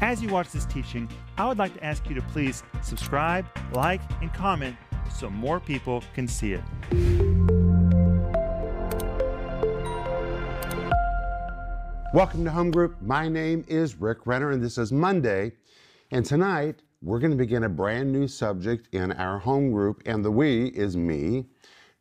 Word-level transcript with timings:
As 0.00 0.22
you 0.22 0.28
watch 0.28 0.52
this 0.52 0.64
teaching, 0.64 1.08
I 1.36 1.48
would 1.48 1.58
like 1.58 1.74
to 1.74 1.82
ask 1.82 2.08
you 2.08 2.14
to 2.14 2.22
please 2.22 2.62
subscribe, 2.82 3.44
like, 3.72 4.00
and 4.22 4.32
comment 4.32 4.76
so 5.12 5.28
more 5.28 5.58
people 5.58 6.04
can 6.14 6.28
see 6.28 6.52
it. 6.52 6.62
Welcome 12.14 12.44
to 12.44 12.50
Home 12.52 12.70
Group. 12.70 13.02
My 13.02 13.28
name 13.28 13.64
is 13.66 14.00
Rick 14.00 14.24
Renner, 14.24 14.52
and 14.52 14.62
this 14.62 14.78
is 14.78 14.92
Monday. 14.92 15.50
And 16.12 16.24
tonight, 16.24 16.80
we're 17.02 17.18
going 17.18 17.32
to 17.32 17.36
begin 17.36 17.64
a 17.64 17.68
brand 17.68 18.12
new 18.12 18.28
subject 18.28 18.94
in 18.94 19.10
our 19.12 19.40
home 19.40 19.72
group, 19.72 20.02
and 20.06 20.24
the 20.24 20.30
we 20.30 20.68
is 20.68 20.96
me, 20.96 21.46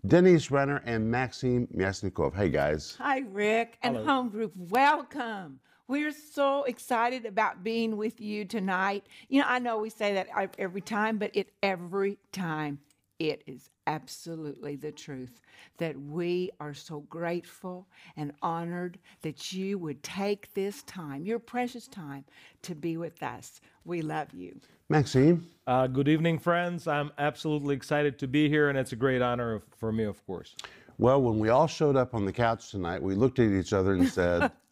Denise 0.05 0.51
Renner, 0.51 0.83
and 0.85 1.09
Maxime 1.09 1.67
Myasnikov. 1.75 2.35
Hey, 2.35 2.49
guys. 2.49 2.95
Hi, 2.99 3.23
Rick 3.31 3.79
and 3.81 3.97
home 3.97 4.29
group. 4.29 4.53
Welcome. 4.55 5.61
We're 5.87 6.11
so 6.11 6.63
excited 6.63 7.25
about 7.25 7.63
being 7.63 7.95
with 7.95 8.19
you 8.19 8.43
tonight. 8.43 9.05
You 9.29 9.39
know, 9.41 9.47
I 9.47 9.59
know 9.59 9.77
we 9.77 9.89
say 9.89 10.13
that 10.15 10.27
every 10.57 10.81
time, 10.81 11.17
but 11.17 11.31
it 11.33 11.53
every 11.63 12.17
time 12.33 12.79
it 13.19 13.41
is 13.47 13.69
absolutely 13.87 14.75
the 14.75 14.91
truth 14.91 15.39
that 15.77 15.97
we 15.99 16.51
are 16.59 16.73
so 16.73 16.99
grateful 17.09 17.87
and 18.17 18.33
honored 18.41 18.99
that 19.21 19.53
you 19.53 19.79
would 19.79 20.03
take 20.03 20.53
this 20.53 20.83
time, 20.83 21.23
your 21.25 21.39
precious 21.39 21.87
time, 21.87 22.25
to 22.63 22.75
be 22.75 22.97
with 22.97 23.23
us. 23.23 23.61
We 23.85 24.01
love 24.01 24.33
you. 24.33 24.59
Maxime, 24.89 25.47
Uh, 25.65 25.87
good 25.87 26.07
evening, 26.09 26.37
friends. 26.37 26.85
I'm 26.87 27.11
absolutely 27.17 27.75
excited 27.75 28.19
to 28.19 28.27
be 28.27 28.49
here, 28.49 28.69
and 28.69 28.77
it's 28.77 28.91
a 28.91 28.95
great 28.97 29.21
honor 29.21 29.61
for 29.77 29.91
me, 29.91 30.03
of 30.03 30.25
course. 30.25 30.55
well, 30.97 31.21
when 31.21 31.39
we 31.39 31.49
all 31.49 31.67
showed 31.67 31.95
up 31.95 32.13
on 32.13 32.25
the 32.25 32.33
couch 32.33 32.71
tonight, 32.71 33.01
we 33.01 33.15
looked 33.15 33.39
at 33.39 33.51
each 33.51 33.71
other 33.71 33.93
and 33.93 34.07
said, 34.07 34.51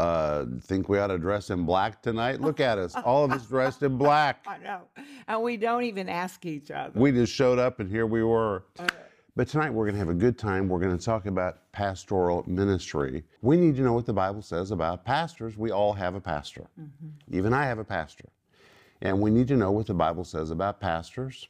uh, 0.00 0.46
think 0.62 0.88
we 0.88 0.98
ought 0.98 1.08
to 1.08 1.18
dress 1.18 1.50
in 1.50 1.64
black 1.64 2.02
tonight? 2.02 2.40
Look 2.40 2.58
at 2.58 2.78
us, 2.78 2.94
all 3.04 3.24
of 3.24 3.32
us 3.32 3.46
dressed 3.46 3.82
in 3.82 3.98
black. 3.98 4.44
I 4.46 4.58
know. 4.58 4.82
And 5.28 5.42
we 5.42 5.56
don't 5.56 5.84
even 5.84 6.08
ask 6.08 6.46
each 6.46 6.70
other. 6.70 6.98
We 6.98 7.12
just 7.12 7.32
showed 7.32 7.58
up 7.58 7.80
and 7.80 7.90
here 7.90 8.06
we 8.06 8.22
were. 8.22 8.64
But 9.36 9.48
tonight 9.48 9.70
we're 9.70 9.84
going 9.84 9.94
to 9.94 9.98
have 9.98 10.08
a 10.08 10.14
good 10.14 10.38
time. 10.38 10.68
We're 10.68 10.80
going 10.80 10.96
to 10.96 11.04
talk 11.04 11.26
about 11.26 11.70
pastoral 11.72 12.44
ministry. 12.46 13.22
We 13.42 13.56
need 13.56 13.76
to 13.76 13.82
know 13.82 13.92
what 13.92 14.06
the 14.06 14.12
Bible 14.12 14.42
says 14.42 14.70
about 14.70 15.04
pastors. 15.04 15.56
We 15.56 15.70
all 15.70 15.92
have 15.92 16.14
a 16.14 16.20
pastor. 16.20 16.66
Even 17.30 17.52
I 17.52 17.64
have 17.66 17.78
a 17.78 17.84
pastor. 17.84 18.28
And 19.02 19.20
we 19.20 19.30
need 19.30 19.48
to 19.48 19.56
know 19.56 19.70
what 19.70 19.86
the 19.86 19.94
Bible 19.94 20.24
says 20.24 20.50
about 20.50 20.80
pastors. 20.80 21.48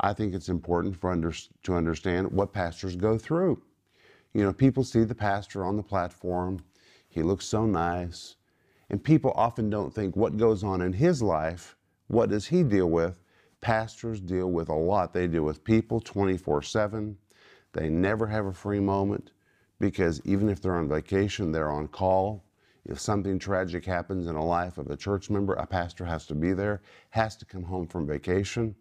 I 0.00 0.12
think 0.12 0.34
it's 0.34 0.48
important 0.48 0.96
for 0.96 1.10
under, 1.10 1.32
to 1.64 1.74
understand 1.74 2.30
what 2.30 2.52
pastors 2.52 2.96
go 2.96 3.18
through. 3.18 3.60
You 4.34 4.42
know, 4.44 4.52
people 4.52 4.84
see 4.84 5.04
the 5.04 5.14
pastor 5.14 5.64
on 5.64 5.76
the 5.76 5.82
platform, 5.82 6.60
he 7.08 7.22
looks 7.22 7.46
so 7.46 7.66
nice, 7.66 8.36
and 8.90 9.02
people 9.02 9.32
often 9.34 9.70
don't 9.70 9.94
think 9.94 10.16
what 10.16 10.36
goes 10.36 10.62
on 10.62 10.80
in 10.80 10.92
his 10.92 11.22
life, 11.22 11.76
what 12.08 12.30
does 12.30 12.46
he 12.46 12.62
deal 12.62 12.88
with? 12.88 13.20
Pastors 13.60 14.20
deal 14.20 14.50
with 14.50 14.68
a 14.68 14.74
lot. 14.74 15.12
They 15.12 15.26
deal 15.26 15.42
with 15.42 15.64
people 15.64 16.00
24 16.00 16.62
7. 16.62 17.16
They 17.72 17.88
never 17.88 18.26
have 18.26 18.46
a 18.46 18.52
free 18.52 18.80
moment 18.80 19.32
because 19.78 20.20
even 20.24 20.48
if 20.48 20.60
they're 20.60 20.76
on 20.76 20.88
vacation, 20.88 21.52
they're 21.52 21.70
on 21.70 21.88
call. 21.88 22.44
If 22.86 22.98
something 22.98 23.38
tragic 23.38 23.84
happens 23.84 24.26
in 24.26 24.36
a 24.36 24.44
life 24.44 24.78
of 24.78 24.90
a 24.90 24.96
church 24.96 25.28
member, 25.28 25.54
a 25.54 25.66
pastor 25.66 26.04
has 26.06 26.26
to 26.26 26.34
be 26.34 26.52
there, 26.52 26.80
has 27.10 27.36
to 27.36 27.44
come 27.44 27.64
home 27.64 27.86
from 27.86 28.06
vacation. 28.06 28.74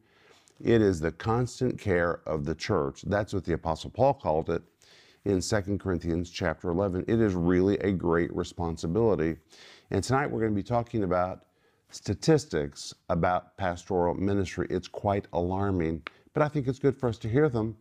It 0.64 0.82
is 0.82 1.00
the 1.00 1.12
constant 1.12 1.78
care 1.80 2.22
of 2.26 2.46
the 2.46 2.56
church. 2.56 3.02
That's 3.04 3.34
what 3.34 3.44
the 3.44 3.54
Apostle 3.54 3.90
Paul 3.90 4.14
called 4.14 4.50
it 4.50 4.64
in 5.28 5.42
2 5.42 5.78
Corinthians 5.78 6.30
chapter 6.30 6.70
11. 6.70 7.04
It 7.06 7.20
is 7.20 7.36
really 7.36 7.78
a 7.80 7.92
great 7.92 8.34
responsibility. 8.34 9.36
And 9.92 10.02
tonight 10.02 10.28
we're 10.28 10.40
going 10.40 10.54
to 10.54 10.56
be 10.56 10.64
talking 10.64 11.04
about 11.04 11.44
statistics 11.90 12.94
about 13.10 13.58
pastoral 13.58 14.14
ministry. 14.14 14.68
It's 14.70 14.88
quite 14.88 15.28
alarming, 15.34 16.04
but 16.34 16.44
I 16.44 16.48
think 16.48 16.70
it's 16.70 16.80
good 16.80 16.96
for 16.96 17.10
us 17.10 17.18
to 17.20 17.30
hear 17.30 17.50
them 17.50 17.76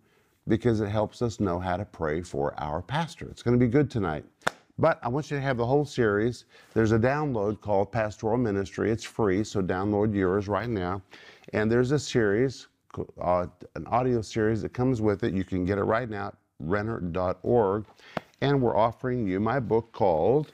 because 0.48 0.80
it 0.80 0.88
helps 0.88 1.22
us 1.22 1.38
know 1.38 1.60
how 1.60 1.76
to 1.76 1.84
pray 1.84 2.20
for 2.20 2.52
our 2.58 2.82
pastor. 2.82 3.28
It's 3.30 3.44
going 3.44 3.58
to 3.58 3.64
be 3.64 3.70
good 3.70 3.92
tonight. 3.92 4.24
But 4.78 4.98
I 5.04 5.08
want 5.08 5.30
you 5.30 5.36
to 5.36 5.42
have 5.42 5.56
the 5.56 5.66
whole 5.66 5.84
series. 5.84 6.46
There's 6.74 6.92
a 6.92 6.98
download 6.98 7.60
called 7.60 7.92
Pastoral 7.92 8.38
Ministry. 8.38 8.90
It's 8.90 9.04
free, 9.04 9.44
so 9.44 9.62
download 9.62 10.12
yours 10.14 10.48
right 10.48 10.68
now. 10.68 11.00
And 11.52 11.70
there's 11.70 11.92
a 11.92 11.98
series, 11.98 12.66
uh, 13.20 13.46
an 13.76 13.86
audio 13.86 14.20
series 14.20 14.62
that 14.62 14.70
comes 14.70 15.00
with 15.00 15.22
it. 15.22 15.32
You 15.32 15.44
can 15.44 15.64
get 15.64 15.78
it 15.78 15.84
right 15.84 16.10
now 16.10 16.32
renner.org. 16.58 17.84
And 18.40 18.60
we're 18.60 18.76
offering 18.76 19.26
you 19.26 19.40
my 19.40 19.60
book 19.60 19.92
called 19.92 20.52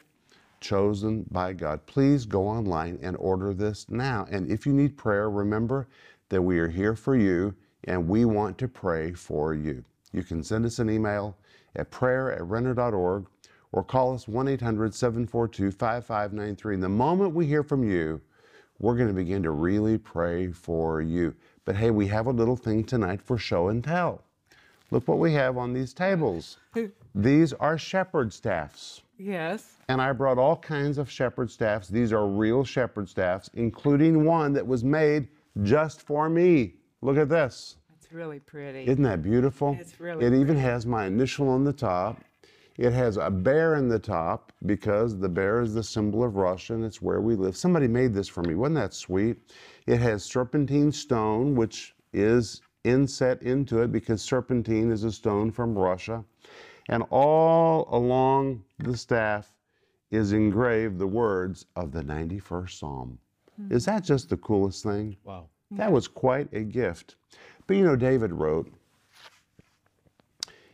Chosen 0.61 1.25
by 1.31 1.53
God. 1.53 1.85
Please 1.87 2.25
go 2.25 2.47
online 2.47 2.99
and 3.03 3.17
order 3.17 3.53
this 3.53 3.87
now. 3.89 4.27
And 4.31 4.51
if 4.51 4.65
you 4.65 4.73
need 4.73 4.97
prayer, 4.97 5.29
remember 5.29 5.89
that 6.29 6.43
we 6.43 6.59
are 6.59 6.69
here 6.69 6.95
for 6.95 7.17
you 7.17 7.55
and 7.85 8.09
we 8.09 8.25
want 8.25 8.59
to 8.59 8.69
pray 8.69 9.13
for 9.13 9.55
you. 9.55 9.85
You 10.13 10.23
can 10.23 10.43
send 10.45 10.65
us 10.65 10.79
an 10.79 10.89
email 10.89 11.37
at 11.75 11.91
prayer 11.91 12.33
at 12.33 12.45
renner.org 12.45 13.27
or 13.73 13.83
call 13.83 14.15
us 14.15 14.29
1 14.29 14.49
800 14.49 14.95
742 14.95 15.71
5593. 15.73 16.75
And 16.75 16.83
the 16.83 16.89
moment 16.89 17.35
we 17.35 17.47
hear 17.47 17.63
from 17.63 17.83
you, 17.83 18.21
we're 18.79 18.97
going 18.97 19.09
to 19.09 19.15
begin 19.15 19.43
to 19.43 19.51
really 19.51 19.99
pray 19.99 20.53
for 20.53 21.01
you. 21.01 21.35
But 21.65 21.77
hey, 21.77 21.91
we 21.91 22.07
have 22.09 22.27
a 22.27 22.33
little 22.33 22.57
thing 22.57 22.85
tonight 22.85 23.23
for 23.23 23.39
show 23.39 23.69
and 23.69 23.83
tell. 23.83 24.25
Look 24.93 25.09
what 25.09 25.19
we 25.19 25.33
have 25.33 25.57
on 25.57 25.73
these 25.73 25.95
tables. 25.95 26.59
These 27.15 27.55
are 27.55 27.79
shepherd 27.79 28.31
staffs. 28.31 29.01
Yes. 29.17 29.79
And 29.89 30.03
I 30.03 30.13
brought 30.13 30.37
all 30.37 30.57
kinds 30.57 30.99
of 30.99 31.11
shepherd 31.11 31.51
staffs. 31.51 31.89
These 31.89 32.13
are 32.13 32.27
real 32.27 32.63
shepherd 32.63 33.09
staffs, 33.09 33.49
including 33.55 34.27
one 34.27 34.53
that 34.53 34.67
was 34.67 34.85
made 34.85 35.29
just 35.63 36.03
for 36.03 36.29
me. 36.29 36.75
Look 37.01 37.17
at 37.17 37.31
this. 37.31 37.77
It's 37.97 38.13
really 38.13 38.39
pretty. 38.39 38.85
Isn't 38.87 39.03
that 39.05 39.23
beautiful? 39.23 39.79
It's 39.81 39.99
really 39.99 40.27
It 40.27 40.35
even 40.35 40.59
has 40.59 40.85
my 40.85 41.07
initial 41.07 41.49
on 41.49 41.65
the 41.65 41.73
top. 41.73 42.23
It 42.77 42.93
has 42.93 43.17
a 43.17 43.31
bear 43.31 43.77
in 43.77 43.89
the 43.89 43.99
top 43.99 44.53
because 44.67 45.19
the 45.19 45.29
bear 45.29 45.63
is 45.63 45.73
the 45.73 45.83
symbol 45.83 46.23
of 46.23 46.37
Russia 46.37 46.75
and 46.75 46.85
it's 46.85 47.01
where 47.01 47.23
we 47.23 47.35
live. 47.35 47.57
Somebody 47.57 47.89
made 47.89 48.13
this 48.13 48.29
for 48.29 48.43
me. 48.43 48.55
Wasn't 48.55 48.75
that 48.75 48.93
sweet? 48.93 49.39
It 49.87 50.01
has 50.01 50.23
serpentine 50.23 50.93
stone, 50.93 51.55
which 51.55 51.95
is 52.13 52.61
inset 52.85 53.43
into 53.43 53.81
it 53.83 53.93
because 53.93 54.23
serpentine 54.23 54.91
is 54.91 55.05
a 55.05 55.13
stone 55.13 55.51
from 55.51 55.79
Russia. 55.79 56.25
And 56.89 57.05
all 57.11 57.89
along 57.91 58.65
the 58.79 58.97
staff 58.97 59.53
is 60.11 60.33
engraved 60.33 60.99
the 60.99 61.07
words 61.07 61.67
of 61.77 61.93
the 61.93 62.03
91st 62.03 62.71
Psalm. 62.71 63.19
Hmm. 63.57 63.73
Is 63.73 63.85
that 63.87 64.05
just 64.05 64.29
the 64.29 64.37
coolest 64.37 64.83
thing? 64.83 65.17
Wow. 65.25 65.49
That 65.71 65.91
was 65.91 66.07
quite 66.07 66.53
a 66.53 66.61
gift. 66.61 67.17
But 67.67 67.77
you 67.77 67.85
know, 67.85 67.97
David 67.97 68.33
wrote 68.33 68.71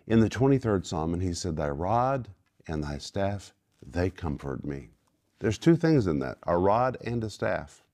in 0.09 0.21
the 0.21 0.29
23rd 0.29 0.85
Psalm, 0.85 1.15
and 1.15 1.23
he 1.23 1.35
said, 1.35 1.57
Thy 1.57 1.69
rod 1.69 2.29
and 2.67 2.83
thy 2.83 2.99
staff, 2.99 3.53
they 3.87 4.11
comfort 4.11 4.65
me. 4.65 4.89
There's 5.39 5.59
two 5.59 5.77
things 5.77 6.07
in 6.09 6.19
that 6.19 6.39
a 6.47 6.57
rod 6.59 6.97
and 7.05 7.23
a 7.23 7.31
staff. 7.31 7.85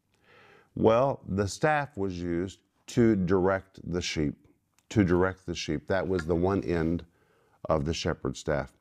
Well, 0.74 1.20
the 1.28 1.46
staff 1.46 1.96
was 1.96 2.18
used 2.18 2.60
to 2.88 3.16
direct 3.16 3.80
the 3.90 4.02
sheep, 4.02 4.34
to 4.90 5.04
direct 5.04 5.46
the 5.46 5.54
sheep. 5.54 5.86
That 5.86 6.06
was 6.06 6.26
the 6.26 6.34
one 6.34 6.62
end 6.64 7.04
of 7.68 7.84
the 7.84 7.94
shepherd's 7.94 8.40
staff. 8.40 8.72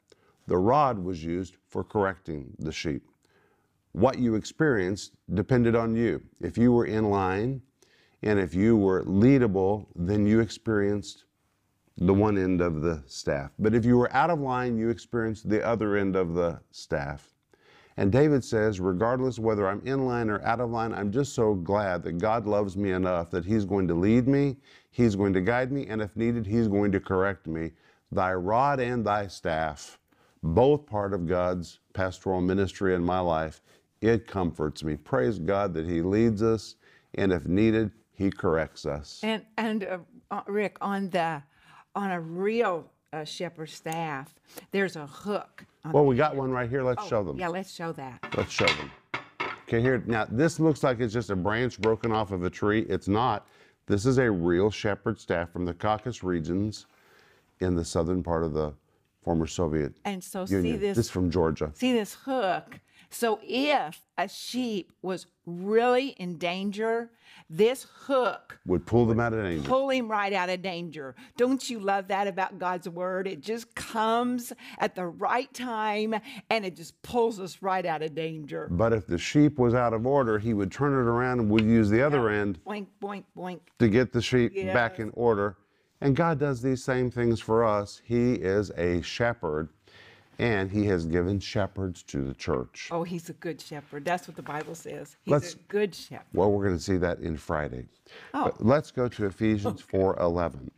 The 0.48 0.58
rod 0.58 1.00
was 1.00 1.24
used 1.24 1.56
for 1.68 1.84
correcting 1.84 2.54
the 2.60 2.72
sheep. 2.72 3.08
What 3.94 4.20
you 4.20 4.36
experienced 4.36 5.14
depended 5.34 5.76
on 5.76 5.96
you. 5.96 6.22
If 6.42 6.58
you 6.58 6.72
were 6.72 6.86
in 6.86 7.10
line 7.10 7.62
and 8.22 8.40
if 8.40 8.54
you 8.54 8.76
were 8.76 9.04
leadable, 9.04 9.88
then 9.96 10.26
you 10.26 10.40
experienced 10.40 11.26
the 11.98 12.14
one 12.14 12.38
end 12.38 12.60
of 12.60 12.82
the 12.82 13.04
staff. 13.06 13.52
But 13.60 13.76
if 13.76 13.86
you 13.86 13.98
were 13.98 14.12
out 14.14 14.30
of 14.30 14.40
line, 14.40 14.78
you 14.78 14.90
experienced 14.90 15.48
the 15.48 15.64
other 15.66 15.96
end 15.96 16.16
of 16.16 16.34
the 16.34 16.60
staff. 16.72 17.33
And 17.98 18.12
David 18.12 18.44
says, 18.44 18.80
regardless 18.80 19.38
whether 19.38 19.68
I'm 19.68 19.82
in 19.86 20.06
line 20.06 20.30
or 20.30 20.42
out 20.44 20.60
of 20.60 20.72
line, 20.72 20.94
I'm 20.94 21.12
just 21.12 21.34
so 21.34 21.54
glad 21.54 22.04
that 22.04 22.18
God 22.18 22.48
loves 22.48 22.76
me 22.76 22.92
enough 22.92 23.30
that 23.32 23.46
He's 23.46 23.66
going 23.66 23.88
to 23.88 23.94
lead 23.94 24.28
me, 24.28 24.58
He's 24.92 25.16
going 25.16 25.34
to 25.34 25.42
guide 25.42 25.72
me, 25.72 25.88
and 25.88 26.02
if 26.02 26.16
needed, 26.16 26.46
He's 26.46 26.68
going 26.68 26.92
to 26.92 27.00
correct 27.00 27.48
me. 27.48 27.72
Thy 28.12 28.34
rod 28.34 28.80
and 28.80 29.06
thy 29.06 29.28
staff, 29.28 30.00
both 30.42 30.86
part 30.86 31.14
of 31.14 31.28
God's 31.28 31.80
pastoral 31.94 32.42
ministry 32.42 32.96
in 32.96 33.04
my 33.04 33.20
life, 33.20 33.62
it 34.02 34.28
comforts 34.28 34.84
me. 34.84 34.98
Praise 34.98 35.40
God 35.40 35.74
that 35.76 35.86
He 35.86 36.02
leads 36.02 36.44
us, 36.44 36.76
and 37.16 37.32
if 37.32 37.48
needed, 37.48 37.92
He 38.14 38.32
corrects 38.32 38.86
us. 38.86 39.20
And 39.24 39.46
and 39.58 39.84
uh, 39.86 39.98
uh, 40.32 40.42
Rick, 40.48 40.78
on 40.82 41.10
the 41.10 41.44
on 41.96 42.12
a 42.12 42.20
real 42.20 42.92
uh, 43.14 43.24
shepherd 43.24 43.70
staff, 43.70 44.34
there's 44.72 44.96
a 44.96 45.06
hook. 45.06 45.66
On 45.86 45.92
Well, 45.92 46.06
we 46.06 46.16
got 46.16 46.36
one 46.36 46.52
right 46.52 46.70
here. 46.70 46.84
Let's 46.84 47.04
Oh, 47.04 47.08
show 47.08 47.24
them. 47.24 47.38
Yeah, 47.40 47.48
let's 47.50 47.72
show 47.74 47.92
that. 47.94 48.20
Let's 48.36 48.52
show 48.52 48.66
them. 48.66 48.92
Okay, 49.68 49.82
here, 49.82 50.04
now 50.06 50.26
this 50.30 50.60
looks 50.60 50.84
like 50.84 51.00
it's 51.00 51.14
just 51.14 51.30
a 51.30 51.36
branch 51.36 51.80
broken 51.80 52.12
off 52.12 52.32
of 52.32 52.44
a 52.44 52.50
tree. 52.50 52.82
It's 52.90 53.08
not. 53.08 53.48
This 53.86 54.06
is 54.06 54.18
a 54.18 54.30
real 54.30 54.70
shepherd 54.72 55.20
staff 55.20 55.52
from 55.52 55.66
the 55.66 55.74
Caucasus 55.74 56.24
regions 56.24 56.86
in 57.60 57.76
the 57.76 57.86
southern 57.86 58.24
part 58.24 58.44
of 58.44 58.54
the 58.54 58.74
former 59.24 59.48
Soviet 59.48 59.94
And 60.06 60.22
so 60.24 60.46
Union. 60.50 60.74
see 60.74 60.78
this 60.78 60.98
this 60.98 61.10
from 61.10 61.30
Georgia. 61.30 61.72
see 61.76 61.94
this 61.94 62.14
hook. 62.26 62.80
So 63.14 63.40
if 63.44 64.02
a 64.18 64.28
sheep 64.28 64.92
was 65.04 65.28
really 65.46 66.10
in 66.10 66.38
danger, 66.40 67.12
this 67.50 67.86
hook 68.06 68.60
Would 68.66 68.86
pull 68.88 69.06
them 69.06 69.20
out 69.20 69.34
of 69.34 69.44
danger. 69.44 69.68
pull 69.70 69.90
him 69.90 70.10
right 70.10 70.34
out 70.34 70.50
of 70.50 70.64
danger. 70.64 71.16
Don't 71.38 71.70
you 71.70 71.80
love 71.80 72.08
that 72.08 72.28
about 72.28 72.58
God's 72.58 72.90
word? 72.90 73.28
It 73.28 73.42
just 73.42 73.76
comes 73.76 74.52
at 74.80 74.96
the 74.96 75.06
right 75.06 75.54
time 75.54 76.16
and 76.50 76.66
it 76.66 76.76
just 76.76 77.00
pulls 77.04 77.40
us 77.40 77.62
right 77.62 77.86
out 77.86 78.02
of 78.02 78.16
danger. 78.16 78.68
But 78.72 78.94
if 78.94 79.06
the 79.06 79.18
sheep 79.20 79.60
was 79.60 79.76
out 79.76 79.94
of 79.94 80.08
order, 80.08 80.40
he 80.40 80.54
would 80.56 80.72
turn 80.72 80.94
it 80.94 81.08
around 81.08 81.40
and 81.40 81.50
would 81.52 81.66
use 81.66 81.90
the 81.90 82.02
other 82.02 82.30
end 82.30 82.60
Boink, 82.66 82.88
boink, 83.02 83.26
boink. 83.38 83.60
to 83.78 83.88
get 83.90 84.12
the 84.12 84.22
sheep 84.22 84.56
back 84.74 84.98
in 85.00 85.12
order. 85.14 85.58
And 86.02 86.16
God 86.16 86.40
does 86.40 86.62
these 86.62 86.84
same 86.84 87.12
things 87.12 87.40
for 87.40 87.64
us. 87.64 88.02
He 88.04 88.34
is 88.34 88.72
a 88.72 89.02
shepherd, 89.02 89.70
and 90.40 90.72
He 90.72 90.86
has 90.86 91.06
given 91.06 91.40
shepherds 91.40 92.04
to 92.04 92.24
the 92.24 92.34
church. 92.34 92.90
Oh, 92.92 93.04
he's 93.04 93.30
a 93.30 93.34
good 93.34 93.62
shepherd. 93.62 94.06
That's 94.06 94.28
what 94.28 94.36
the 94.36 94.44
Bible 94.44 94.76
says. 94.76 95.16
He's 95.24 95.32
Let's- 95.32 95.54
a 95.54 95.58
good 95.68 95.94
shepherd. 95.94 96.26
Well, 96.34 96.52
we're 96.52 96.66
going 96.66 96.78
to 96.78 96.84
see 96.84 96.98
that 96.98 97.20
in 97.20 97.38
Friday. 97.38 97.86
Oh. 98.34 98.46
But 98.46 98.66
let's 98.66 98.92
go 98.92 99.08
to 99.08 99.26
Ephesians 99.26 99.82
4:11. 99.82 100.72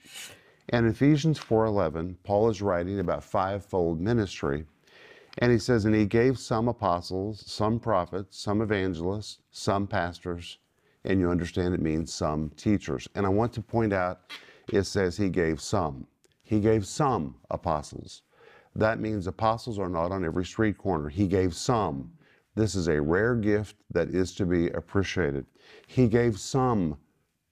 And 0.70 0.88
Ephesians 0.88 1.40
4:11, 1.40 2.18
Paul 2.24 2.50
is 2.50 2.62
writing 2.62 3.00
about 3.00 3.24
fivefold 3.24 4.02
ministry, 4.02 4.66
and 5.38 5.52
he 5.52 5.60
says, 5.60 5.86
"And 5.86 5.94
he 5.94 6.06
gave 6.06 6.40
some 6.40 6.68
apostles, 6.68 7.44
some 7.46 7.80
prophets, 7.80 8.38
some 8.38 8.62
evangelists, 8.62 9.40
some 9.52 9.86
pastors, 9.86 10.58
and 11.04 11.20
you 11.20 11.30
understand 11.30 11.74
it 11.76 11.82
means 11.82 12.14
some 12.14 12.50
teachers." 12.58 13.08
And 13.16 13.26
I 13.26 13.30
want 13.30 13.54
to 13.54 13.62
point 13.62 13.94
out, 13.94 14.22
it 14.74 14.84
says 14.84 15.18
he 15.18 15.30
gave 15.30 15.62
some. 15.62 16.08
He 16.42 16.60
gave 16.60 16.86
some 16.86 17.36
apostles. 17.52 18.22
That 18.76 19.00
means 19.00 19.28
apostles 19.28 19.80
are 19.80 19.90
not 19.90 20.12
on 20.12 20.26
every 20.26 20.46
street 20.46 20.78
corner. 20.78 21.10
He 21.10 21.28
gave 21.28 21.56
some. 21.56 22.12
This 22.56 22.76
is 22.76 22.88
a 22.88 23.02
rare 23.02 23.36
gift 23.36 23.78
that 23.92 24.10
is 24.10 24.34
to 24.36 24.46
be 24.46 24.70
appreciated. 24.70 25.46
He 25.88 26.08
gave 26.08 26.40
some 26.40 26.98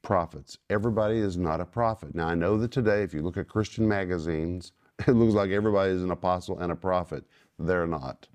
prophets. 0.02 0.58
Everybody 0.70 1.18
is 1.18 1.38
not 1.38 1.62
a 1.62 1.66
prophet. 1.66 2.14
Now, 2.14 2.28
I 2.28 2.36
know 2.36 2.58
that 2.58 2.72
today, 2.72 3.04
if 3.04 3.14
you 3.14 3.22
look 3.22 3.38
at 3.38 3.48
Christian 3.48 3.88
magazines, 3.88 4.74
it 5.08 5.12
looks 5.12 5.34
like 5.34 5.52
everybody 5.52 5.92
is 5.94 6.04
an 6.04 6.12
apostle 6.12 6.60
and 6.60 6.72
a 6.72 6.75
prophet. 6.75 7.24
They're 7.58 7.88
not. 7.88 8.28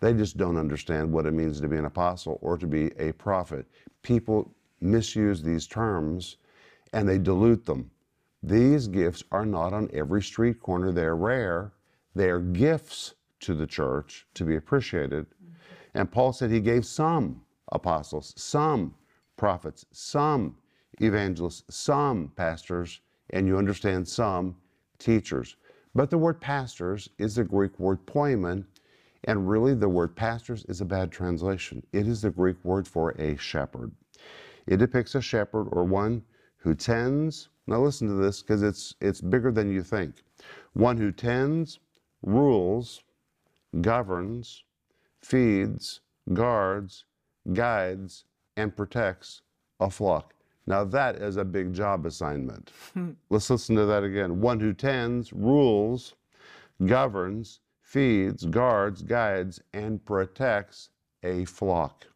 They 0.00 0.12
just 0.12 0.36
don't 0.36 0.56
understand 0.56 1.12
what 1.12 1.26
it 1.26 1.32
means 1.32 1.60
to 1.60 1.68
be 1.68 1.76
an 1.76 1.84
apostle 1.84 2.38
or 2.42 2.58
to 2.58 2.66
be 2.66 2.90
a 2.98 3.12
prophet. 3.12 3.66
People 4.02 4.52
misuse 4.80 5.42
these 5.42 5.66
terms 5.68 6.38
and 6.92 7.08
they 7.08 7.18
dilute 7.18 7.64
them. 7.64 7.88
These 8.42 8.88
gifts 8.88 9.22
are 9.30 9.46
not 9.46 9.72
on 9.72 9.88
every 9.92 10.22
street 10.22 10.60
corner. 10.60 10.90
They're 10.90 11.14
rare. 11.14 11.72
They 12.14 12.28
are 12.30 12.40
gifts 12.40 13.14
to 13.40 13.54
the 13.54 13.66
church 13.66 14.26
to 14.34 14.44
be 14.44 14.56
appreciated. 14.56 15.26
And 15.94 16.10
Paul 16.10 16.32
said 16.32 16.50
he 16.50 16.60
gave 16.60 16.86
some 16.86 17.42
apostles, 17.70 18.34
some 18.36 18.94
prophets, 19.36 19.84
some 19.92 20.56
evangelists, 21.00 21.64
some 21.74 22.32
pastors, 22.36 23.00
and 23.30 23.46
you 23.46 23.58
understand 23.58 24.06
some 24.06 24.56
teachers. 24.98 25.56
But 25.94 26.10
the 26.10 26.18
word 26.18 26.40
pastors 26.40 27.08
is 27.18 27.34
the 27.34 27.44
Greek 27.44 27.78
word 27.78 28.04
poimen, 28.06 28.64
and 29.24 29.48
really 29.48 29.74
the 29.74 29.88
word 29.88 30.16
pastors 30.16 30.64
is 30.68 30.80
a 30.80 30.86
bad 30.86 31.10
translation. 31.10 31.82
It 31.92 32.06
is 32.08 32.22
the 32.22 32.30
Greek 32.30 32.62
word 32.64 32.88
for 32.88 33.10
a 33.12 33.36
shepherd. 33.36 33.92
It 34.66 34.78
depicts 34.78 35.14
a 35.14 35.20
shepherd 35.20 35.68
or 35.72 35.84
one 35.84 36.22
who 36.56 36.74
tends, 36.74 37.48
now 37.66 37.80
listen 37.80 38.08
to 38.08 38.14
this 38.14 38.42
because 38.42 38.62
it's, 38.62 38.94
it's 39.00 39.20
bigger 39.20 39.50
than 39.50 39.72
you 39.72 39.82
think. 39.82 40.22
One 40.74 40.96
who 40.96 41.12
tends, 41.12 41.80
rules, 42.22 43.02
governs, 43.80 44.64
feeds, 45.20 46.00
guards, 46.32 47.04
guides, 47.52 48.24
and 48.56 48.76
protects 48.76 49.42
a 49.80 49.90
flock. 49.90 50.34
Now 50.66 50.84
that 50.84 51.16
is 51.16 51.36
a 51.36 51.44
big 51.44 51.72
job 51.72 52.06
assignment. 52.06 52.70
Let's 53.30 53.50
listen 53.50 53.76
to 53.76 53.86
that 53.86 54.04
again. 54.04 54.40
One 54.40 54.60
who 54.60 54.72
tends, 54.72 55.32
rules, 55.32 56.14
governs, 56.86 57.60
feeds, 57.82 58.44
guards, 58.44 59.02
guides, 59.02 59.60
and 59.72 60.04
protects 60.04 60.90
a 61.22 61.44
flock. 61.44 62.06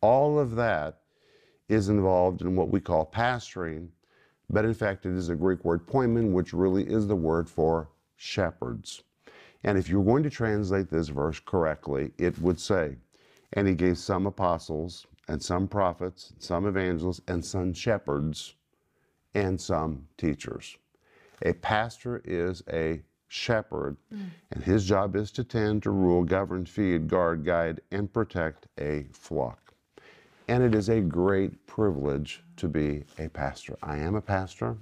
All 0.00 0.38
of 0.38 0.56
that 0.56 1.00
is 1.68 1.88
involved 1.88 2.42
in 2.42 2.56
what 2.56 2.68
we 2.68 2.80
call 2.80 3.06
pastoring, 3.06 3.88
but 4.50 4.64
in 4.64 4.74
fact, 4.74 5.06
it 5.06 5.12
is 5.12 5.28
a 5.28 5.36
Greek 5.36 5.64
word 5.64 5.86
poimen, 5.86 6.32
which 6.32 6.52
really 6.52 6.82
is 6.82 7.06
the 7.06 7.16
word 7.16 7.48
for 7.48 7.88
shepherds. 8.16 9.02
And 9.64 9.78
if 9.78 9.88
you're 9.88 10.04
going 10.04 10.22
to 10.24 10.30
translate 10.30 10.90
this 10.90 11.08
verse 11.08 11.40
correctly, 11.40 12.12
it 12.18 12.38
would 12.40 12.58
say, 12.58 12.96
And 13.52 13.68
he 13.68 13.74
gave 13.74 13.98
some 13.98 14.26
apostles, 14.26 15.06
and 15.28 15.42
some 15.42 15.68
prophets, 15.68 16.32
some 16.38 16.66
evangelists, 16.66 17.20
and 17.28 17.44
some 17.44 17.72
shepherds, 17.72 18.54
and 19.34 19.60
some 19.60 20.06
teachers. 20.16 20.76
A 21.42 21.52
pastor 21.52 22.22
is 22.24 22.62
a 22.72 23.02
shepherd, 23.28 23.96
mm. 24.12 24.28
and 24.50 24.62
his 24.62 24.84
job 24.84 25.16
is 25.16 25.30
to 25.32 25.44
tend, 25.44 25.82
to 25.84 25.90
rule, 25.90 26.22
govern, 26.24 26.66
feed, 26.66 27.08
guard, 27.08 27.44
guide, 27.44 27.80
and 27.90 28.12
protect 28.12 28.66
a 28.78 29.06
flock. 29.12 29.72
And 30.48 30.62
it 30.62 30.74
is 30.74 30.88
a 30.88 31.00
great 31.00 31.66
privilege 31.66 32.42
to 32.56 32.68
be 32.68 33.04
a 33.18 33.28
pastor. 33.28 33.78
I 33.82 33.98
am 33.98 34.16
a 34.16 34.20
pastor. 34.20 34.76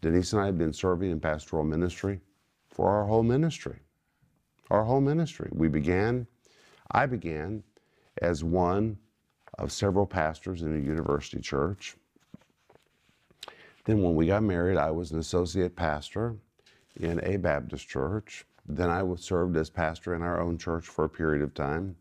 Denise 0.00 0.32
and 0.32 0.42
I 0.42 0.46
have 0.46 0.58
been 0.58 0.72
serving 0.72 1.10
in 1.10 1.18
pastoral 1.18 1.64
ministry 1.64 2.20
for 2.68 2.88
our 2.88 3.06
whole 3.06 3.22
ministry. 3.22 3.80
Our 4.72 4.84
whole 4.84 5.02
ministry. 5.02 5.50
We 5.52 5.68
began, 5.68 6.26
I 6.90 7.04
began 7.04 7.62
as 8.22 8.42
one 8.42 8.96
of 9.58 9.70
several 9.70 10.06
pastors 10.06 10.62
in 10.62 10.74
a 10.74 10.80
university 10.80 11.42
church. 11.42 11.94
Then, 13.84 14.00
when 14.00 14.14
we 14.14 14.28
got 14.28 14.42
married, 14.42 14.78
I 14.78 14.90
was 14.90 15.10
an 15.10 15.18
associate 15.18 15.76
pastor 15.76 16.36
in 16.96 17.20
a 17.22 17.36
Baptist 17.36 17.86
church. 17.86 18.46
Then, 18.66 18.88
I 18.88 19.04
served 19.16 19.58
as 19.58 19.68
pastor 19.68 20.14
in 20.14 20.22
our 20.22 20.40
own 20.40 20.56
church 20.56 20.86
for 20.86 21.04
a 21.04 21.08
period 21.10 21.42
of 21.42 21.52
time. 21.52 21.94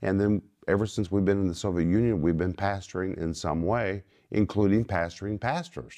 And 0.00 0.18
then, 0.18 0.40
ever 0.66 0.86
since 0.86 1.12
we've 1.12 1.26
been 1.26 1.42
in 1.42 1.48
the 1.48 1.54
Soviet 1.54 1.88
Union, 1.88 2.22
we've 2.22 2.38
been 2.38 2.54
pastoring 2.54 3.18
in 3.18 3.34
some 3.34 3.62
way, 3.62 4.02
including 4.30 4.86
pastoring 4.86 5.38
pastors. 5.38 5.94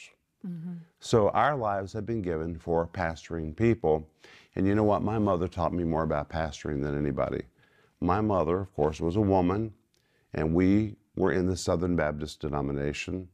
Mm-hmm. 0.47 0.75
So, 1.01 1.29
our 1.31 1.57
lives 1.57 1.93
have 1.93 2.07
been 2.07 2.23
given 2.23 2.57
for 2.57 2.87
pastoring 2.87 3.55
people. 3.55 4.09
And 4.57 4.67
you 4.67 4.75
know 4.75 4.85
what? 4.85 5.03
My 5.03 5.19
mother 5.19 5.49
taught 5.49 5.73
me 5.73 5.85
more 5.85 6.03
about 6.03 6.31
pastoring 6.31 6.83
than 6.83 6.97
anybody. 6.97 7.43
My 8.01 8.21
mother, 8.21 8.59
of 8.61 8.75
course, 8.75 9.01
was 9.01 9.17
a 9.17 9.21
woman, 9.21 9.73
and 10.33 10.55
we 10.55 10.97
were 11.17 11.33
in 11.33 11.47
the 11.47 11.57
Southern 11.57 11.95
Baptist 11.95 12.41
denomination. 12.41 13.29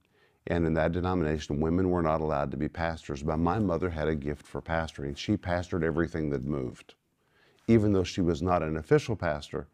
And 0.48 0.66
in 0.66 0.74
that 0.74 0.92
denomination, 0.92 1.60
women 1.60 1.90
were 1.90 2.02
not 2.02 2.20
allowed 2.20 2.50
to 2.52 2.56
be 2.56 2.68
pastors. 2.68 3.22
But 3.22 3.38
my 3.38 3.58
mother 3.58 3.90
had 3.90 4.08
a 4.08 4.14
gift 4.14 4.46
for 4.46 4.60
pastoring. 4.60 5.16
She 5.16 5.36
pastored 5.36 5.82
everything 5.82 6.30
that 6.30 6.44
moved. 6.44 6.94
Even 7.68 7.92
though 7.92 8.04
she 8.04 8.20
was 8.20 8.42
not 8.42 8.62
an 8.62 8.76
official 8.76 9.16
pastor, 9.16 9.66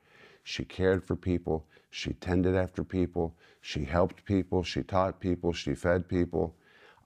she 0.42 0.64
cared 0.64 1.04
for 1.04 1.14
people, 1.14 1.66
she 1.90 2.14
tended 2.14 2.56
after 2.56 2.82
people, 2.82 3.34
she 3.60 3.84
helped 3.84 4.24
people, 4.24 4.62
she 4.62 4.82
taught 4.82 5.20
people, 5.20 5.52
she 5.52 5.74
fed 5.74 6.08
people. 6.08 6.56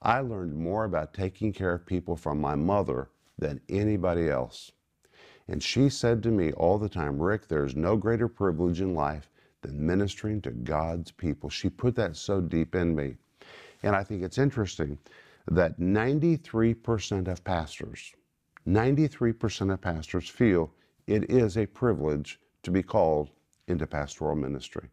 I 0.07 0.21
learned 0.21 0.55
more 0.55 0.85
about 0.85 1.13
taking 1.13 1.51
care 1.51 1.73
of 1.73 1.85
people 1.85 2.15
from 2.15 2.39
my 2.39 2.55
mother 2.55 3.09
than 3.37 3.59
anybody 3.67 4.29
else. 4.29 4.71
And 5.49 5.61
she 5.61 5.89
said 5.89 6.23
to 6.23 6.31
me 6.31 6.53
all 6.53 6.77
the 6.77 6.87
time, 6.87 7.21
Rick, 7.21 7.49
there's 7.49 7.75
no 7.75 7.97
greater 7.97 8.29
privilege 8.29 8.79
in 8.79 8.95
life 8.95 9.29
than 9.61 9.85
ministering 9.85 10.39
to 10.43 10.51
God's 10.51 11.11
people. 11.11 11.49
She 11.49 11.69
put 11.69 11.93
that 11.95 12.15
so 12.15 12.39
deep 12.39 12.73
in 12.73 12.95
me. 12.95 13.17
And 13.83 13.97
I 13.97 14.03
think 14.05 14.23
it's 14.23 14.37
interesting 14.37 14.97
that 15.49 15.77
93% 15.77 17.27
of 17.27 17.43
pastors, 17.43 18.13
93% 18.65 19.73
of 19.73 19.81
pastors 19.81 20.29
feel 20.29 20.71
it 21.07 21.29
is 21.29 21.57
a 21.57 21.65
privilege 21.65 22.39
to 22.63 22.71
be 22.71 22.81
called 22.81 23.29
into 23.67 23.85
pastoral 23.85 24.37
ministry. 24.37 24.87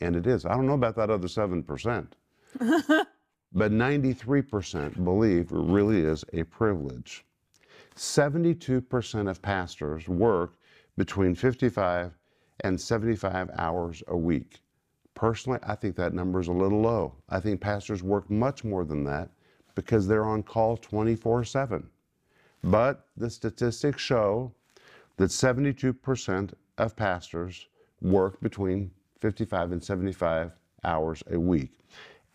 And 0.00 0.14
it 0.14 0.28
is. 0.28 0.46
I 0.46 0.50
don't 0.50 0.68
know 0.68 0.74
about 0.74 0.94
that 0.94 1.10
other 1.10 1.26
7%. 1.26 2.06
but 3.54 3.72
93% 3.72 5.04
believe 5.04 5.52
it 5.52 5.56
really 5.56 6.00
is 6.00 6.24
a 6.32 6.42
privilege. 6.44 7.24
72% 7.96 9.28
of 9.28 9.42
pastors 9.42 10.08
work 10.08 10.54
between 10.96 11.34
55 11.34 12.12
and 12.60 12.80
75 12.80 13.50
hours 13.58 14.02
a 14.08 14.16
week. 14.16 14.60
Personally, 15.14 15.58
I 15.62 15.74
think 15.74 15.96
that 15.96 16.14
number 16.14 16.40
is 16.40 16.48
a 16.48 16.52
little 16.52 16.80
low. 16.80 17.14
I 17.28 17.40
think 17.40 17.60
pastors 17.60 18.02
work 18.02 18.30
much 18.30 18.64
more 18.64 18.84
than 18.84 19.04
that 19.04 19.30
because 19.74 20.06
they're 20.06 20.24
on 20.24 20.42
call 20.42 20.76
24 20.76 21.44
7. 21.44 21.88
But 22.64 23.06
the 23.16 23.28
statistics 23.28 24.00
show 24.00 24.52
that 25.16 25.30
72% 25.30 26.54
of 26.78 26.96
pastors 26.96 27.66
work 28.00 28.40
between 28.40 28.90
55 29.20 29.72
and 29.72 29.82
75 29.82 30.52
hours 30.84 31.22
a 31.30 31.38
week. 31.38 31.78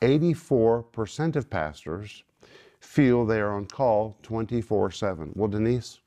84% 0.01 1.35
of 1.35 1.49
pastors 1.49 2.23
feel 2.79 3.25
they 3.25 3.39
are 3.39 3.53
on 3.53 3.65
call 3.65 4.17
24 4.23 4.91
7. 4.91 5.31
Well, 5.35 5.47
Denise, 5.47 5.99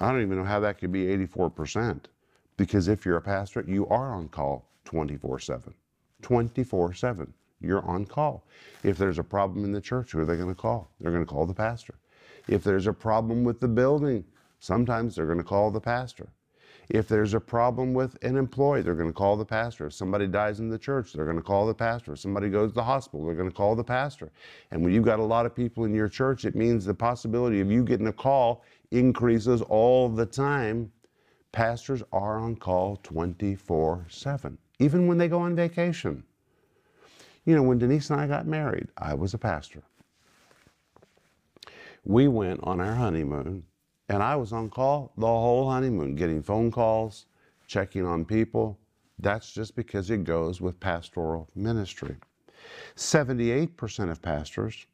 I 0.00 0.12
don't 0.12 0.22
even 0.22 0.38
know 0.38 0.44
how 0.44 0.60
that 0.60 0.78
could 0.78 0.92
be 0.92 1.06
84%. 1.06 2.04
Because 2.56 2.88
if 2.88 3.06
you're 3.06 3.16
a 3.16 3.22
pastor, 3.22 3.64
you 3.66 3.86
are 3.88 4.12
on 4.12 4.28
call 4.28 4.68
24 4.84 5.38
7. 5.38 5.74
24 6.22 6.94
7. 6.94 7.32
You're 7.60 7.84
on 7.84 8.04
call. 8.04 8.46
If 8.84 8.98
there's 8.98 9.18
a 9.18 9.24
problem 9.24 9.64
in 9.64 9.72
the 9.72 9.80
church, 9.80 10.12
who 10.12 10.20
are 10.20 10.24
they 10.24 10.36
going 10.36 10.48
to 10.48 10.54
call? 10.54 10.90
They're 11.00 11.12
going 11.12 11.24
to 11.24 11.32
call 11.32 11.46
the 11.46 11.54
pastor. 11.54 11.94
If 12.46 12.62
there's 12.64 12.86
a 12.86 12.92
problem 12.92 13.44
with 13.44 13.60
the 13.60 13.68
building, 13.68 14.24
sometimes 14.60 15.16
they're 15.16 15.26
going 15.26 15.38
to 15.38 15.44
call 15.44 15.70
the 15.70 15.80
pastor. 15.80 16.28
If 16.88 17.06
there's 17.06 17.34
a 17.34 17.40
problem 17.40 17.92
with 17.92 18.16
an 18.24 18.36
employee, 18.36 18.80
they're 18.80 18.94
going 18.94 19.10
to 19.10 19.14
call 19.14 19.36
the 19.36 19.44
pastor. 19.44 19.86
If 19.86 19.92
somebody 19.92 20.26
dies 20.26 20.58
in 20.58 20.70
the 20.70 20.78
church, 20.78 21.12
they're 21.12 21.26
going 21.26 21.36
to 21.36 21.42
call 21.42 21.66
the 21.66 21.74
pastor. 21.74 22.14
If 22.14 22.20
somebody 22.20 22.48
goes 22.48 22.70
to 22.70 22.76
the 22.76 22.82
hospital, 22.82 23.26
they're 23.26 23.34
going 23.34 23.50
to 23.50 23.54
call 23.54 23.76
the 23.76 23.84
pastor. 23.84 24.32
And 24.70 24.82
when 24.82 24.94
you've 24.94 25.04
got 25.04 25.18
a 25.18 25.24
lot 25.24 25.44
of 25.44 25.54
people 25.54 25.84
in 25.84 25.92
your 25.94 26.08
church, 26.08 26.46
it 26.46 26.56
means 26.56 26.86
the 26.86 26.94
possibility 26.94 27.60
of 27.60 27.70
you 27.70 27.84
getting 27.84 28.06
a 28.06 28.12
call 28.12 28.64
increases 28.90 29.60
all 29.62 30.08
the 30.08 30.24
time. 30.24 30.90
Pastors 31.52 32.02
are 32.10 32.38
on 32.38 32.56
call 32.56 32.96
24 33.02 34.06
7, 34.08 34.56
even 34.78 35.06
when 35.06 35.18
they 35.18 35.28
go 35.28 35.40
on 35.40 35.54
vacation. 35.54 36.22
You 37.44 37.54
know, 37.54 37.62
when 37.62 37.78
Denise 37.78 38.10
and 38.10 38.20
I 38.20 38.26
got 38.26 38.46
married, 38.46 38.88
I 38.96 39.12
was 39.12 39.34
a 39.34 39.38
pastor. 39.38 39.82
We 42.04 42.28
went 42.28 42.60
on 42.62 42.80
our 42.80 42.94
honeymoon 42.94 43.64
and 44.08 44.22
I 44.22 44.36
was 44.36 44.52
on 44.52 44.70
call 44.70 45.12
the 45.16 45.26
whole 45.26 45.70
honeymoon, 45.70 46.14
getting 46.14 46.42
phone 46.42 46.70
calls, 46.70 47.26
checking 47.66 48.06
on 48.06 48.24
people. 48.24 48.78
That's 49.18 49.52
just 49.52 49.76
because 49.76 50.10
it 50.10 50.24
goes 50.24 50.60
with 50.60 50.80
pastoral 50.80 51.48
ministry. 51.54 52.16
78% 52.96 54.10
of 54.10 54.22
pastors 54.22 54.86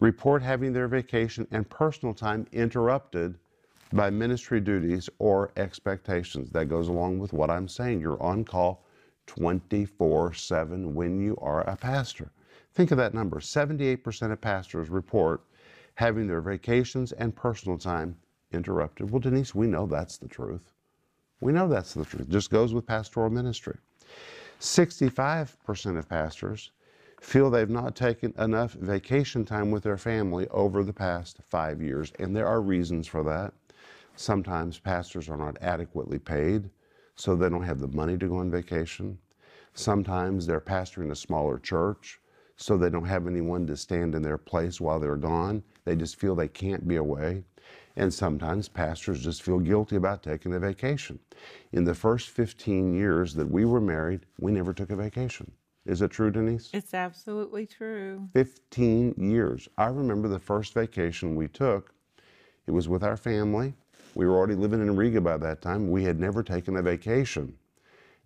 report 0.00 0.42
having 0.42 0.72
their 0.72 0.88
vacation 0.88 1.46
and 1.50 1.68
personal 1.68 2.14
time 2.14 2.46
interrupted 2.52 3.38
by 3.92 4.10
ministry 4.10 4.60
duties 4.60 5.08
or 5.18 5.50
expectations. 5.56 6.50
That 6.50 6.68
goes 6.68 6.88
along 6.88 7.18
with 7.18 7.32
what 7.32 7.50
I'm 7.50 7.68
saying. 7.68 8.00
You're 8.00 8.22
on 8.22 8.44
call 8.44 8.84
24 9.26 10.34
7 10.34 10.94
when 10.94 11.20
you 11.20 11.36
are 11.40 11.62
a 11.68 11.76
pastor. 11.76 12.30
Think 12.74 12.90
of 12.90 12.98
that 12.98 13.14
number 13.14 13.38
78% 13.38 14.32
of 14.32 14.40
pastors 14.40 14.88
report 14.88 15.42
having 15.94 16.26
their 16.26 16.40
vacations 16.40 17.12
and 17.12 17.34
personal 17.34 17.76
time 17.76 18.16
interrupted. 18.52 19.10
Well, 19.10 19.20
Denise, 19.20 19.54
we 19.54 19.66
know 19.66 19.86
that's 19.86 20.18
the 20.18 20.28
truth. 20.28 20.72
We 21.40 21.52
know 21.52 21.68
that's 21.68 21.94
the 21.94 22.04
truth. 22.04 22.22
It 22.22 22.30
Just 22.30 22.50
goes 22.50 22.72
with 22.72 22.86
pastoral 22.86 23.30
ministry. 23.30 23.76
65% 24.60 25.98
of 25.98 26.08
pastors 26.08 26.70
feel 27.20 27.50
they've 27.50 27.68
not 27.70 27.96
taken 27.96 28.32
enough 28.38 28.72
vacation 28.74 29.44
time 29.44 29.70
with 29.70 29.82
their 29.82 29.96
family 29.96 30.46
over 30.48 30.84
the 30.84 30.92
past 30.92 31.38
five 31.48 31.80
years, 31.82 32.12
and 32.18 32.34
there 32.34 32.46
are 32.46 32.60
reasons 32.60 33.06
for 33.06 33.22
that. 33.24 33.52
Sometimes 34.14 34.78
pastors 34.78 35.28
are 35.28 35.36
not 35.36 35.56
adequately 35.60 36.18
paid, 36.18 36.70
so 37.16 37.34
they 37.34 37.48
don't 37.48 37.62
have 37.62 37.80
the 37.80 37.88
money 37.88 38.18
to 38.18 38.28
go 38.28 38.36
on 38.36 38.50
vacation. 38.50 39.18
Sometimes 39.74 40.46
they're 40.46 40.60
pastoring 40.60 41.10
a 41.10 41.16
smaller 41.16 41.58
church, 41.58 42.20
so 42.56 42.76
they 42.76 42.90
don't 42.90 43.04
have 43.06 43.26
anyone 43.26 43.66
to 43.66 43.76
stand 43.76 44.14
in 44.14 44.22
their 44.22 44.38
place 44.38 44.80
while 44.80 45.00
they're 45.00 45.16
gone. 45.16 45.62
They 45.84 45.96
just 45.96 46.16
feel 46.16 46.34
they 46.34 46.48
can't 46.48 46.86
be 46.86 46.96
away. 46.96 47.44
And 47.96 48.12
sometimes 48.12 48.68
pastors 48.68 49.22
just 49.22 49.42
feel 49.42 49.58
guilty 49.58 49.96
about 49.96 50.22
taking 50.22 50.54
a 50.54 50.60
vacation. 50.60 51.18
In 51.72 51.84
the 51.84 51.94
first 51.94 52.30
15 52.30 52.94
years 52.94 53.34
that 53.34 53.50
we 53.50 53.64
were 53.64 53.80
married, 53.80 54.26
we 54.40 54.52
never 54.52 54.72
took 54.72 54.90
a 54.90 54.96
vacation. 54.96 55.52
Is 55.84 56.00
it 56.00 56.10
true, 56.10 56.30
Denise? 56.30 56.70
It's 56.72 56.94
absolutely 56.94 57.66
true. 57.66 58.28
15 58.32 59.14
years. 59.18 59.68
I 59.76 59.86
remember 59.86 60.28
the 60.28 60.38
first 60.38 60.74
vacation 60.74 61.34
we 61.34 61.48
took, 61.48 61.92
it 62.66 62.70
was 62.70 62.88
with 62.88 63.02
our 63.02 63.16
family. 63.16 63.74
We 64.14 64.26
were 64.26 64.36
already 64.36 64.54
living 64.54 64.80
in 64.80 64.94
Riga 64.94 65.20
by 65.20 65.36
that 65.38 65.60
time. 65.62 65.90
We 65.90 66.04
had 66.04 66.20
never 66.20 66.42
taken 66.42 66.76
a 66.76 66.82
vacation. 66.82 67.56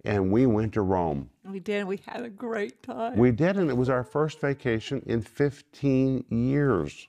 And 0.05 0.31
we 0.31 0.47
went 0.47 0.75
to 0.75 0.83
Rome. 0.83 1.31
We 1.45 1.59
did. 1.59 1.85
We 1.87 2.01
had 2.07 2.25
a 2.25 2.29
great 2.29 2.83
time. 2.83 3.17
We 3.17 3.33
did, 3.33 3.57
and 3.57 3.71
it 3.71 3.77
was 3.77 3.89
our 3.89 4.05
first 4.05 4.41
vacation 4.41 5.03
in 5.07 5.23
15 5.23 6.25
years. 6.29 7.09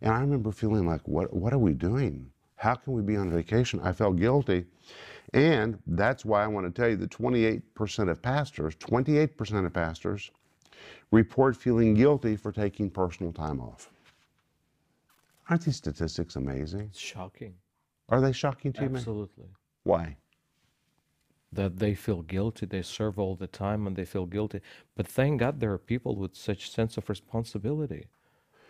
And 0.00 0.12
I 0.12 0.20
remember 0.20 0.52
feeling 0.52 0.86
like, 0.86 1.06
what, 1.06 1.32
what 1.34 1.52
are 1.52 1.58
we 1.58 1.74
doing? 1.74 2.30
How 2.56 2.74
can 2.74 2.92
we 2.92 3.02
be 3.02 3.16
on 3.16 3.30
vacation? 3.30 3.80
I 3.82 3.92
felt 3.92 4.16
guilty. 4.16 4.64
And 5.34 5.78
that's 5.86 6.24
why 6.24 6.42
I 6.42 6.46
want 6.46 6.66
to 6.66 6.72
tell 6.72 6.88
you 6.88 6.96
that 6.96 7.10
28% 7.10 8.10
of 8.10 8.22
pastors, 8.22 8.74
28% 8.76 9.66
of 9.66 9.72
pastors 9.72 10.30
report 11.10 11.56
feeling 11.56 11.94
guilty 11.94 12.36
for 12.36 12.52
taking 12.52 12.90
personal 12.90 13.32
time 13.32 13.60
off. 13.60 13.90
Aren't 15.48 15.64
these 15.64 15.76
statistics 15.76 16.36
amazing? 16.36 16.88
It's 16.90 16.98
shocking. 16.98 17.54
Are 18.08 18.20
they 18.20 18.32
shocking 18.32 18.72
to 18.74 18.82
you? 18.82 18.88
man? 18.88 18.96
Absolutely. 18.98 19.46
Why? 19.84 20.16
That 21.52 21.78
they 21.78 21.94
feel 21.94 22.22
guilty, 22.22 22.66
they 22.66 22.82
serve 22.82 23.18
all 23.18 23.34
the 23.34 23.46
time 23.46 23.86
and 23.86 23.96
they 23.96 24.04
feel 24.04 24.26
guilty. 24.26 24.60
But 24.94 25.06
thank 25.06 25.40
God 25.40 25.60
there 25.60 25.72
are 25.72 25.78
people 25.78 26.16
with 26.16 26.36
such 26.36 26.70
sense 26.70 26.98
of 26.98 27.08
responsibility. 27.08 28.06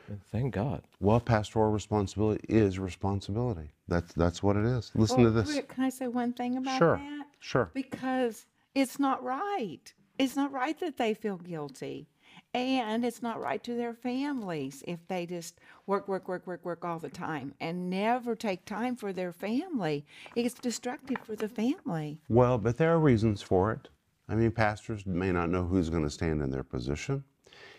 And 0.09 0.23
thank 0.33 0.55
God. 0.55 0.83
Well, 1.01 1.21
pastoral 1.21 1.71
responsibility 1.71 2.45
is 2.49 2.79
responsibility. 2.79 3.71
That's 3.89 4.13
that's 4.15 4.43
what 4.43 4.57
it 4.57 4.65
is. 4.65 4.91
Listen 4.95 5.23
Well, 5.23 5.33
to 5.33 5.43
this. 5.43 5.61
Can 5.69 5.85
I 5.85 5.91
say 5.91 6.09
one 6.09 6.33
thing 6.33 6.57
about 6.57 6.79
Sure, 6.79 6.97
that? 6.97 7.27
sure. 7.41 7.71
Because 7.75 8.47
it's 8.75 8.99
not 8.99 9.23
right. 9.23 9.93
It's 10.19 10.35
not 10.35 10.53
right 10.53 10.79
that 10.81 10.97
they 10.97 11.15
feel 11.15 11.37
guilty. 11.37 12.09
And 12.55 13.05
it's 13.05 13.23
not 13.23 13.41
right 13.41 13.63
to 13.65 13.75
their 13.75 13.95
families 13.95 14.83
if 14.87 15.07
they 15.09 15.27
just 15.27 15.59
work, 15.87 16.09
work, 16.09 16.29
work, 16.29 16.47
work, 16.47 16.65
work 16.65 16.85
all 16.85 16.99
the 16.99 17.09
time 17.09 17.55
and 17.61 17.91
never 17.91 18.35
take 18.35 18.65
time 18.65 18.97
for 18.97 19.13
their 19.13 19.33
family. 19.33 20.07
It's 20.37 20.55
destructive 20.55 21.19
for 21.25 21.37
the 21.37 21.49
family. 21.49 22.21
Well, 22.29 22.57
but 22.59 22.77
there 22.77 22.93
are 22.93 22.99
reasons 22.99 23.43
for 23.43 23.73
it. 23.73 23.89
I 24.29 24.35
mean, 24.35 24.51
pastors 24.51 25.05
may 25.07 25.33
not 25.33 25.51
know 25.51 25.65
who's 25.65 25.91
going 25.91 26.05
to 26.05 26.11
stand 26.11 26.43
in 26.43 26.51
their 26.51 26.63
position. 26.63 27.25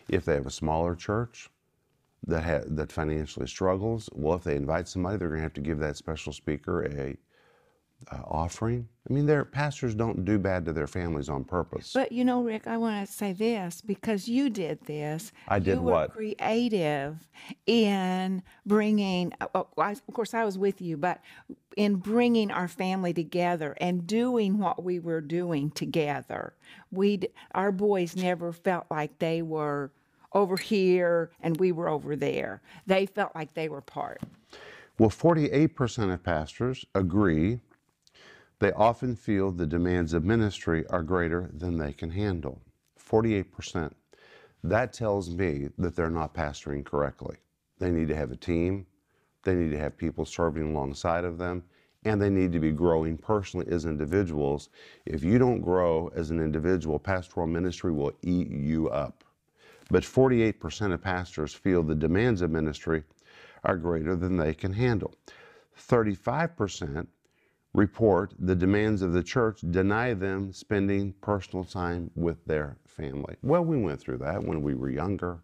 If 0.08 0.26
they 0.26 0.34
have 0.34 0.48
a 0.48 0.52
smaller 0.52 0.96
church 0.96 1.50
that 2.28 2.44
ha- 2.44 2.68
that 2.68 2.92
financially 2.92 3.48
struggles, 3.48 4.10
well, 4.14 4.36
if 4.36 4.44
they 4.44 4.56
invite 4.56 4.88
somebody, 4.88 5.18
they're 5.18 5.30
going 5.30 5.40
to 5.40 5.44
have 5.44 5.54
to 5.54 5.62
give 5.62 5.80
that 5.80 5.98
special 5.98 6.34
speaker 6.34 6.84
a 6.84 7.18
uh, 8.12 8.22
offering. 8.26 8.88
I 9.10 9.14
mean, 9.14 9.26
their 9.26 9.44
pastors 9.44 9.94
don't 9.96 10.24
do 10.24 10.38
bad 10.40 10.66
to 10.66 10.74
their 10.74 10.88
families 10.88 11.30
on 11.30 11.44
purpose. 11.44 11.92
But 11.94 12.12
you 12.12 12.24
know, 12.24 12.42
Rick, 12.44 12.68
I 12.68 12.78
want 12.78 13.06
to 13.06 13.12
say 13.12 13.34
this 13.34 13.82
because 13.82 14.28
you 14.28 14.50
did 14.50 14.82
this. 14.86 15.32
I 15.48 15.60
did 15.60 15.76
you 15.76 15.82
were 15.82 15.92
what? 15.92 16.14
Creative 16.14 17.28
in 17.66 18.44
bringing. 18.66 19.34
oh, 19.54 19.68
I, 19.78 19.92
of 19.92 20.14
course, 20.14 20.34
I 20.34 20.46
was 20.46 20.58
with 20.58 20.82
you, 20.82 20.98
but 20.98 21.22
in 21.76 21.96
bringing 21.96 22.52
our 22.52 22.68
family 22.68 23.14
together 23.14 23.76
and 23.80 24.06
doing 24.06 24.58
what 24.58 24.84
we 24.84 25.00
were 25.00 25.22
doing 25.22 25.72
together. 25.72 26.54
We, 26.92 27.22
our 27.54 27.72
boys, 27.72 28.16
never 28.16 28.52
felt 28.52 28.86
like 28.90 29.20
they 29.20 29.42
were 29.42 29.92
over 30.34 30.58
here 30.58 31.32
and 31.42 31.58
we 31.58 31.72
were 31.72 31.90
over 31.90 32.16
there. 32.16 32.62
They 32.86 33.06
felt 33.06 33.34
like 33.36 33.54
they 33.54 33.70
were 33.70 33.82
part. 33.82 34.22
Well, 34.98 35.10
48% 35.10 36.14
of 36.14 36.24
pastors 36.24 36.86
agree 36.94 37.60
they 38.60 38.74
often 38.74 39.16
feel 39.16 39.52
the 39.52 39.66
demands 39.66 40.14
of 40.14 40.26
ministry 40.26 40.86
are 40.88 41.02
greater 41.02 41.50
than 41.54 41.78
they 41.78 41.94
can 41.94 42.10
handle. 42.10 42.62
48%. 43.00 43.94
That 44.64 44.92
tells 44.92 45.30
me 45.30 45.70
that 45.78 45.96
they're 45.96 46.10
not 46.10 46.34
pastoring 46.34 46.84
correctly. 46.84 47.38
They 47.80 47.92
need 47.92 48.10
to 48.10 48.16
have 48.16 48.32
a 48.32 48.36
team, 48.36 48.86
they 49.44 49.56
need 49.56 49.72
to 49.72 49.78
have 49.78 49.98
people 49.98 50.26
serving 50.26 50.72
alongside 50.72 51.24
of 51.24 51.38
them, 51.38 51.64
and 52.04 52.22
they 52.22 52.30
need 52.30 52.52
to 52.52 52.60
be 52.60 52.72
growing 52.72 53.18
personally 53.18 53.68
as 53.72 53.86
individuals. 53.86 54.70
If 55.06 55.24
you 55.24 55.40
don't 55.40 55.62
grow 55.62 56.12
as 56.14 56.30
an 56.30 56.42
individual, 56.42 57.00
pastoral 57.00 57.48
ministry 57.48 57.94
will 57.94 58.12
eat 58.22 58.50
you 58.50 58.90
up. 58.90 59.19
But 59.90 60.04
48% 60.04 60.94
of 60.94 61.02
pastors 61.02 61.54
feel 61.54 61.82
the 61.84 61.96
demands 61.96 62.42
of 62.42 62.52
ministry 62.52 63.04
are 63.64 63.78
greater 63.78 64.16
than 64.16 64.38
they 64.38 64.54
can 64.54 64.74
handle. 64.74 65.14
35% 65.78 67.08
report 67.74 68.34
the 68.40 68.56
demands 68.56 69.02
of 69.02 69.14
the 69.14 69.24
church 69.24 69.62
deny 69.72 70.14
them 70.14 70.52
spending 70.54 71.14
personal 71.22 71.64
time 71.64 72.12
with 72.16 72.44
their 72.46 72.78
family. 72.86 73.36
Well, 73.42 73.64
we 73.64 73.78
went 73.78 74.00
through 74.00 74.18
that 74.20 74.44
when 74.44 74.62
we 74.62 74.76
were 74.76 74.90
younger, 74.90 75.44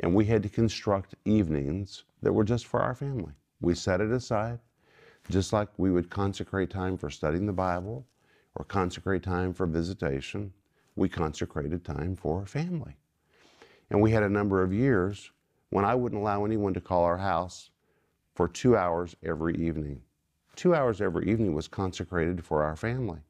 and 0.00 0.14
we 0.14 0.26
had 0.26 0.42
to 0.42 0.48
construct 0.48 1.14
evenings 1.24 2.04
that 2.22 2.32
were 2.32 2.44
just 2.44 2.66
for 2.66 2.80
our 2.80 2.94
family. 2.94 3.32
We 3.60 3.74
set 3.74 4.00
it 4.00 4.10
aside, 4.10 4.60
just 5.30 5.52
like 5.52 5.68
we 5.76 5.90
would 5.90 6.10
consecrate 6.10 6.70
time 6.70 6.96
for 6.96 7.10
studying 7.10 7.46
the 7.46 7.52
Bible 7.52 8.06
or 8.54 8.64
consecrate 8.64 9.22
time 9.22 9.52
for 9.52 9.66
visitation. 9.66 10.52
We 10.96 11.08
consecrated 11.08 11.84
time 11.84 12.16
for 12.16 12.46
family. 12.46 12.96
And 13.90 14.00
we 14.02 14.10
had 14.10 14.22
a 14.22 14.28
number 14.28 14.62
of 14.62 14.72
years 14.72 15.30
when 15.70 15.84
I 15.84 15.94
wouldn't 15.94 16.20
allow 16.20 16.44
anyone 16.44 16.74
to 16.74 16.80
call 16.80 17.04
our 17.04 17.18
house 17.18 17.70
for 18.34 18.48
two 18.48 18.76
hours 18.76 19.16
every 19.24 19.54
evening. 19.56 20.02
Two 20.56 20.74
hours 20.74 21.00
every 21.00 21.30
evening 21.30 21.54
was 21.54 21.68
consecrated 21.68 22.44
for 22.44 22.62
our 22.64 22.76
family. 22.76 23.20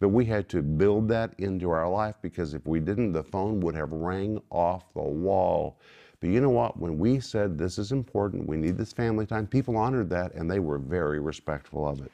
But 0.00 0.10
we 0.10 0.24
had 0.26 0.48
to 0.50 0.62
build 0.62 1.08
that 1.08 1.34
into 1.38 1.70
our 1.70 1.88
life 1.88 2.16
because 2.22 2.54
if 2.54 2.66
we 2.66 2.80
didn't, 2.80 3.12
the 3.12 3.22
phone 3.22 3.60
would 3.60 3.74
have 3.74 3.92
rang 3.92 4.40
off 4.50 4.92
the 4.94 5.02
wall 5.02 5.78
But 6.20 6.30
you 6.30 6.40
know 6.40 6.50
what? 6.50 6.78
When 6.78 6.98
we 6.98 7.20
said 7.20 7.56
this 7.58 7.78
is 7.78 7.92
important, 7.92 8.48
we 8.48 8.56
need 8.58 8.76
this 8.76 8.92
family 8.92 9.26
time, 9.26 9.46
people 9.46 9.76
honored 9.76 10.10
that 10.10 10.34
and 10.34 10.50
they 10.50 10.60
were 10.60 10.78
very 10.78 11.20
respectful 11.20 11.88
of 11.88 12.00
it. 12.02 12.12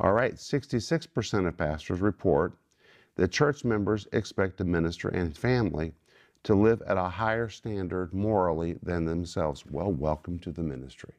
All 0.00 0.12
right, 0.12 0.34
66% 0.34 1.48
of 1.48 1.56
pastors 1.56 2.00
report 2.00 2.54
that 3.16 3.32
church 3.32 3.64
members 3.64 4.08
expect 4.12 4.58
the 4.58 4.64
minister 4.64 5.08
and 5.08 5.36
family 5.36 5.94
to 6.44 6.54
live 6.54 6.82
at 6.82 6.96
a 6.96 7.08
higher 7.08 7.48
standard 7.48 8.14
morally 8.14 8.78
than 8.82 9.04
themselves. 9.04 9.64
Well, 9.68 9.90
welcome 9.92 10.38
to 10.40 10.52
the 10.52 10.62
ministry. 10.62 11.14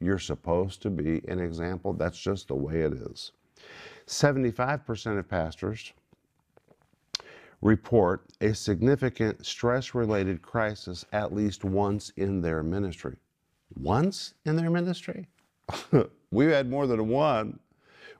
You're 0.00 0.18
supposed 0.18 0.82
to 0.82 0.90
be 0.90 1.22
an 1.28 1.38
example. 1.38 1.92
That's 1.92 2.18
just 2.18 2.48
the 2.48 2.54
way 2.54 2.80
it 2.80 2.94
is. 2.94 3.32
75% 4.06 5.18
of 5.18 5.28
pastors 5.28 5.92
report 7.60 8.26
a 8.40 8.54
significant 8.54 9.44
stress 9.46 9.94
related 9.94 10.42
crisis 10.42 11.04
at 11.12 11.32
least 11.32 11.64
once 11.64 12.10
in 12.16 12.40
their 12.40 12.62
ministry. 12.62 13.16
Once 13.74 14.34
in 14.44 14.56
their 14.56 14.70
ministry? 14.70 15.26
We've 16.30 16.50
had 16.50 16.68
more 16.68 16.86
than 16.86 17.08
one. 17.08 17.58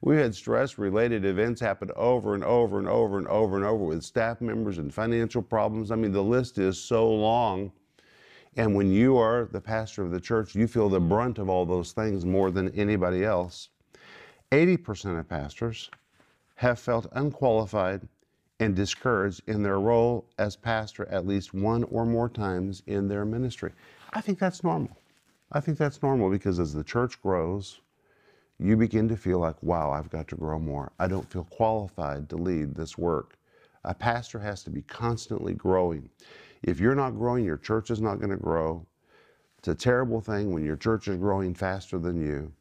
We 0.04 0.16
had 0.16 0.34
stress 0.34 0.76
related 0.76 1.24
events 1.24 1.62
happen 1.62 1.90
over 1.96 2.34
and 2.34 2.44
over 2.44 2.78
and 2.78 2.86
over 2.86 3.16
and 3.16 3.26
over 3.26 3.56
and 3.56 3.64
over 3.64 3.84
with 3.84 4.02
staff 4.02 4.42
members 4.42 4.76
and 4.76 4.92
financial 4.92 5.40
problems. 5.40 5.90
I 5.90 5.96
mean, 5.96 6.12
the 6.12 6.22
list 6.22 6.58
is 6.58 6.78
so 6.78 7.10
long. 7.10 7.72
And 8.54 8.74
when 8.74 8.92
you 8.92 9.16
are 9.16 9.48
the 9.50 9.62
pastor 9.62 10.02
of 10.02 10.10
the 10.10 10.20
church, 10.20 10.54
you 10.54 10.66
feel 10.66 10.90
the 10.90 11.00
brunt 11.00 11.38
of 11.38 11.48
all 11.48 11.64
those 11.64 11.92
things 11.92 12.26
more 12.26 12.50
than 12.50 12.68
anybody 12.78 13.24
else. 13.24 13.70
80% 14.52 15.18
of 15.18 15.26
pastors 15.26 15.90
have 16.56 16.78
felt 16.78 17.06
unqualified 17.12 18.06
and 18.60 18.76
discouraged 18.76 19.40
in 19.46 19.62
their 19.62 19.80
role 19.80 20.26
as 20.38 20.54
pastor 20.54 21.08
at 21.08 21.26
least 21.26 21.54
one 21.54 21.82
or 21.84 22.04
more 22.04 22.28
times 22.28 22.82
in 22.86 23.08
their 23.08 23.24
ministry. 23.24 23.72
I 24.12 24.20
think 24.20 24.38
that's 24.38 24.62
normal. 24.62 24.98
I 25.50 25.60
think 25.60 25.78
that's 25.78 26.02
normal 26.02 26.28
because 26.28 26.60
as 26.60 26.74
the 26.74 26.84
church 26.84 27.22
grows, 27.22 27.80
you 28.58 28.76
begin 28.76 29.08
to 29.08 29.16
feel 29.16 29.38
like, 29.38 29.60
wow, 29.62 29.90
I've 29.90 30.10
got 30.10 30.28
to 30.28 30.36
grow 30.36 30.58
more. 30.58 30.92
I 30.98 31.08
don't 31.08 31.30
feel 31.30 31.44
qualified 31.44 32.28
to 32.30 32.36
lead 32.36 32.74
this 32.74 32.96
work. 32.96 33.36
A 33.84 33.94
pastor 33.94 34.38
has 34.38 34.62
to 34.64 34.70
be 34.70 34.82
constantly 34.82 35.54
growing. 35.54 36.08
If 36.62 36.80
you're 36.80 36.94
not 36.94 37.10
growing, 37.10 37.44
your 37.44 37.58
church 37.58 37.90
is 37.90 38.00
not 38.00 38.18
going 38.18 38.30
to 38.30 38.36
grow. 38.36 38.86
It's 39.58 39.68
a 39.68 39.74
terrible 39.74 40.20
thing 40.20 40.52
when 40.52 40.64
your 40.64 40.76
church 40.76 41.08
is 41.08 41.16
growing 41.16 41.54
faster 41.54 41.98
than 41.98 42.24
you. 42.24 42.52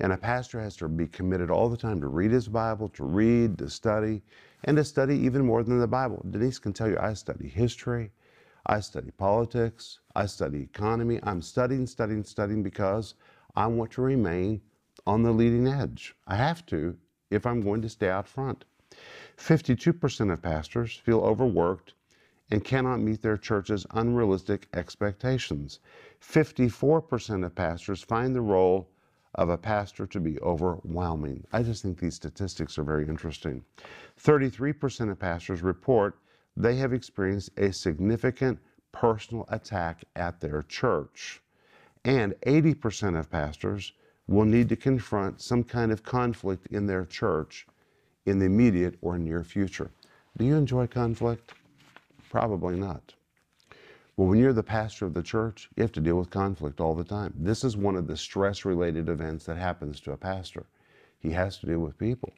And 0.00 0.12
a 0.12 0.16
pastor 0.16 0.60
has 0.60 0.76
to 0.76 0.88
be 0.88 1.06
committed 1.06 1.50
all 1.50 1.68
the 1.68 1.76
time 1.76 2.00
to 2.00 2.08
read 2.08 2.30
his 2.30 2.48
Bible, 2.48 2.88
to 2.90 3.04
read, 3.04 3.58
to 3.58 3.70
study, 3.70 4.22
and 4.64 4.76
to 4.76 4.84
study 4.84 5.16
even 5.16 5.44
more 5.44 5.62
than 5.62 5.78
the 5.78 5.86
Bible. 5.86 6.24
Denise 6.30 6.58
can 6.58 6.72
tell 6.72 6.88
you 6.88 6.98
I 6.98 7.12
study 7.14 7.48
history, 7.48 8.10
I 8.66 8.80
study 8.80 9.10
politics, 9.10 10.00
I 10.14 10.26
study 10.26 10.62
economy. 10.62 11.20
I'm 11.22 11.42
studying, 11.42 11.86
studying, 11.86 12.24
studying 12.24 12.62
because 12.62 13.14
I 13.56 13.66
want 13.66 13.90
to 13.92 14.02
remain 14.02 14.60
on 15.06 15.22
the 15.22 15.32
leading 15.32 15.66
edge. 15.66 16.14
I 16.26 16.36
have 16.36 16.66
to 16.66 16.96
if 17.30 17.46
I'm 17.46 17.60
going 17.60 17.82
to 17.82 17.88
stay 17.88 18.08
out 18.08 18.26
front. 18.26 18.64
52% 19.36 20.32
of 20.32 20.42
pastors 20.42 20.96
feel 20.96 21.20
overworked 21.20 21.94
and 22.50 22.64
cannot 22.64 23.00
meet 23.00 23.22
their 23.22 23.36
church's 23.36 23.86
unrealistic 23.92 24.66
expectations. 24.74 25.78
54% 26.20 27.44
of 27.44 27.54
pastors 27.54 28.02
find 28.02 28.34
the 28.34 28.40
role 28.40 28.88
of 29.36 29.48
a 29.48 29.56
pastor 29.56 30.06
to 30.06 30.20
be 30.20 30.40
overwhelming. 30.40 31.46
I 31.52 31.62
just 31.62 31.82
think 31.82 31.98
these 31.98 32.16
statistics 32.16 32.78
are 32.78 32.82
very 32.82 33.06
interesting. 33.06 33.64
33% 34.20 35.10
of 35.10 35.18
pastors 35.18 35.62
report 35.62 36.18
they 36.56 36.76
have 36.76 36.92
experienced 36.92 37.50
a 37.56 37.72
significant 37.72 38.58
personal 38.92 39.44
attack 39.48 40.04
at 40.16 40.40
their 40.40 40.62
church. 40.62 41.40
And 42.04 42.34
80% 42.46 43.18
of 43.18 43.30
pastors 43.30 43.92
will 44.30 44.44
need 44.44 44.68
to 44.68 44.76
confront 44.76 45.40
some 45.40 45.64
kind 45.64 45.90
of 45.90 46.04
conflict 46.04 46.68
in 46.68 46.86
their 46.86 47.04
church 47.04 47.66
in 48.26 48.38
the 48.38 48.46
immediate 48.46 48.94
or 49.02 49.18
near 49.18 49.42
future. 49.42 49.90
Do 50.38 50.44
you 50.44 50.54
enjoy 50.54 50.86
conflict? 50.86 51.52
Probably 52.30 52.76
not. 52.76 53.12
Well, 54.16 54.28
when 54.28 54.38
you're 54.38 54.52
the 54.52 54.62
pastor 54.62 55.04
of 55.04 55.14
the 55.14 55.22
church, 55.22 55.68
you 55.74 55.82
have 55.82 55.90
to 55.92 56.00
deal 56.00 56.14
with 56.14 56.30
conflict 56.30 56.80
all 56.80 56.94
the 56.94 57.02
time. 57.02 57.34
This 57.36 57.64
is 57.64 57.76
one 57.76 57.96
of 57.96 58.06
the 58.06 58.16
stress 58.16 58.64
related 58.64 59.08
events 59.08 59.46
that 59.46 59.56
happens 59.56 59.98
to 60.02 60.12
a 60.12 60.16
pastor. 60.16 60.64
He 61.18 61.32
has 61.32 61.58
to 61.58 61.66
deal 61.66 61.80
with 61.80 61.98
people. 61.98 62.32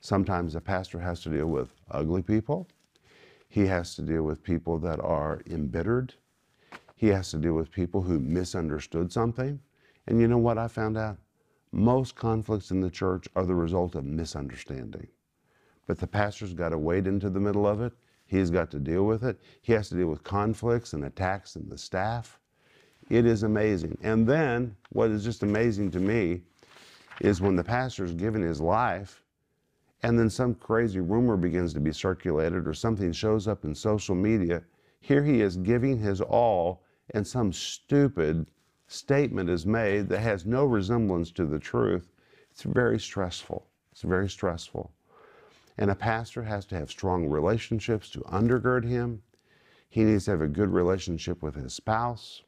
Sometimes 0.00 0.54
a 0.54 0.60
pastor 0.60 0.98
has 0.98 1.22
to 1.22 1.30
deal 1.30 1.46
with 1.46 1.70
ugly 1.90 2.20
people. 2.20 2.68
He 3.48 3.64
has 3.66 3.94
to 3.94 4.02
deal 4.02 4.24
with 4.24 4.42
people 4.42 4.78
that 4.80 5.00
are 5.00 5.40
embittered. 5.46 6.12
He 6.96 7.06
has 7.08 7.30
to 7.30 7.38
deal 7.38 7.54
with 7.54 7.70
people 7.70 8.02
who 8.02 8.20
misunderstood 8.20 9.10
something. 9.10 9.60
And 10.06 10.20
you 10.20 10.28
know 10.28 10.38
what 10.38 10.58
I 10.58 10.68
found 10.68 10.96
out? 10.96 11.18
Most 11.72 12.14
conflicts 12.14 12.70
in 12.70 12.80
the 12.80 12.90
church 12.90 13.26
are 13.34 13.44
the 13.44 13.54
result 13.54 13.94
of 13.94 14.04
misunderstanding. 14.04 15.08
But 15.86 15.98
the 15.98 16.06
pastor's 16.06 16.54
got 16.54 16.70
to 16.70 16.78
wade 16.78 17.06
into 17.06 17.30
the 17.30 17.40
middle 17.40 17.66
of 17.66 17.80
it. 17.80 17.92
He's 18.26 18.50
got 18.50 18.70
to 18.70 18.78
deal 18.78 19.04
with 19.04 19.24
it. 19.24 19.38
He 19.62 19.72
has 19.72 19.88
to 19.88 19.96
deal 19.96 20.06
with 20.06 20.22
conflicts 20.22 20.92
and 20.92 21.04
attacks 21.04 21.56
and 21.56 21.70
the 21.70 21.78
staff. 21.78 22.40
It 23.10 23.26
is 23.26 23.42
amazing. 23.42 23.98
And 24.02 24.26
then, 24.26 24.76
what 24.90 25.10
is 25.10 25.24
just 25.24 25.42
amazing 25.42 25.90
to 25.92 26.00
me 26.00 26.42
is 27.20 27.40
when 27.40 27.56
the 27.56 27.64
pastor's 27.64 28.14
given 28.14 28.42
his 28.42 28.60
life, 28.60 29.22
and 30.02 30.18
then 30.18 30.30
some 30.30 30.54
crazy 30.54 31.00
rumor 31.00 31.36
begins 31.36 31.72
to 31.74 31.80
be 31.80 31.92
circulated 31.92 32.66
or 32.66 32.74
something 32.74 33.12
shows 33.12 33.46
up 33.46 33.64
in 33.64 33.74
social 33.74 34.14
media, 34.14 34.62
here 35.00 35.22
he 35.22 35.40
is 35.42 35.56
giving 35.58 35.98
his 35.98 36.20
all, 36.20 36.82
and 37.10 37.26
some 37.26 37.52
stupid 37.52 38.46
statement 38.94 39.50
is 39.50 39.66
made 39.66 40.08
that 40.08 40.20
has 40.20 40.46
no 40.46 40.64
resemblance 40.64 41.30
to 41.32 41.44
the 41.44 41.58
truth, 41.58 42.12
it's 42.50 42.62
very 42.62 43.00
stressful. 43.00 43.66
It's 43.90 44.02
very 44.02 44.28
stressful. 44.28 44.92
And 45.78 45.90
a 45.90 45.94
pastor 45.94 46.42
has 46.42 46.64
to 46.66 46.76
have 46.76 46.90
strong 46.90 47.28
relationships 47.28 48.08
to 48.10 48.20
undergird 48.20 48.84
him. 48.84 49.22
He 49.88 50.04
needs 50.04 50.26
to 50.26 50.32
have 50.32 50.40
a 50.40 50.48
good 50.48 50.70
relationship 50.70 51.42
with 51.42 51.56
his 51.56 51.74
spouse, 51.74 52.42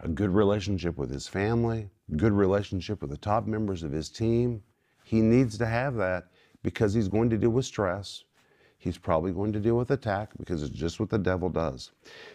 a 0.00 0.08
good 0.08 0.30
relationship 0.30 0.96
with 0.96 1.10
his 1.10 1.28
family, 1.28 1.90
good 2.16 2.32
relationship 2.32 3.02
with 3.02 3.10
the 3.10 3.16
top 3.16 3.46
members 3.46 3.82
of 3.82 3.92
his 3.92 4.08
team. 4.08 4.62
He 5.04 5.20
needs 5.20 5.58
to 5.58 5.66
have 5.66 5.94
that 5.96 6.28
because 6.62 6.94
he's 6.94 7.08
going 7.08 7.28
to 7.30 7.38
deal 7.38 7.50
with 7.50 7.66
stress. 7.66 8.24
He's 8.78 8.98
probably 8.98 9.32
going 9.32 9.52
to 9.52 9.60
deal 9.60 9.76
with 9.76 9.90
attack 9.90 10.30
because 10.38 10.62
it's 10.62 10.74
just 10.74 10.98
what 10.98 11.10
the 11.10 11.18
devil 11.18 11.48
does. 11.48 11.92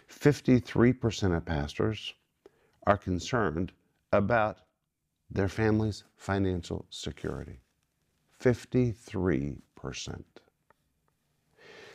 53% 0.10 1.36
of 1.36 1.44
pastors 1.44 2.14
are 2.88 2.98
concerned 2.98 3.74
about 4.14 4.60
their 5.30 5.50
family's 5.50 6.06
financial 6.16 6.86
security. 6.90 7.60
53%. 8.42 9.60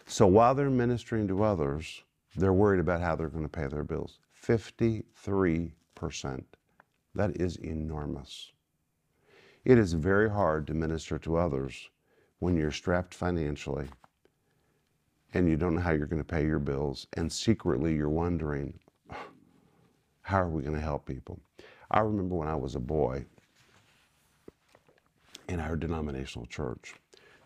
So 0.07 0.27
while 0.27 0.55
they're 0.55 0.69
ministering 0.69 1.27
to 1.29 1.43
others, 1.43 2.03
they're 2.37 2.53
worried 2.53 2.81
about 2.81 3.01
how 3.01 3.17
they're 3.17 3.29
going 3.29 3.43
to 3.43 3.49
pay 3.49 3.69
their 3.69 3.85
bills. 3.85 4.19
53%. 4.45 5.73
That 7.15 7.41
is 7.41 7.57
enormous. 7.57 8.53
It 9.65 9.79
is 9.79 9.95
very 9.95 10.29
hard 10.29 10.67
to 10.67 10.75
minister 10.75 11.19
to 11.21 11.37
others 11.37 11.89
when 12.41 12.55
you're 12.57 12.71
strapped 12.71 13.15
financially 13.15 13.89
and 15.33 15.49
you 15.49 15.57
don't 15.57 15.77
know 15.77 15.81
how 15.81 15.93
you're 15.93 16.07
going 16.07 16.23
to 16.23 16.35
pay 16.35 16.45
your 16.45 16.59
bills, 16.59 17.07
and 17.15 17.33
secretly 17.33 17.95
you're 17.95 18.11
wondering, 18.11 18.79
how 20.33 20.41
are 20.41 20.49
we 20.49 20.63
going 20.63 20.75
to 20.75 20.81
help 20.81 21.05
people? 21.05 21.39
I 21.91 22.01
remember 22.01 22.35
when 22.35 22.49
I 22.49 22.55
was 22.55 22.75
a 22.75 22.81
boy 22.81 23.27
in 25.47 25.61
our 25.61 25.77
denominational 25.77 26.47
church, 26.47 26.95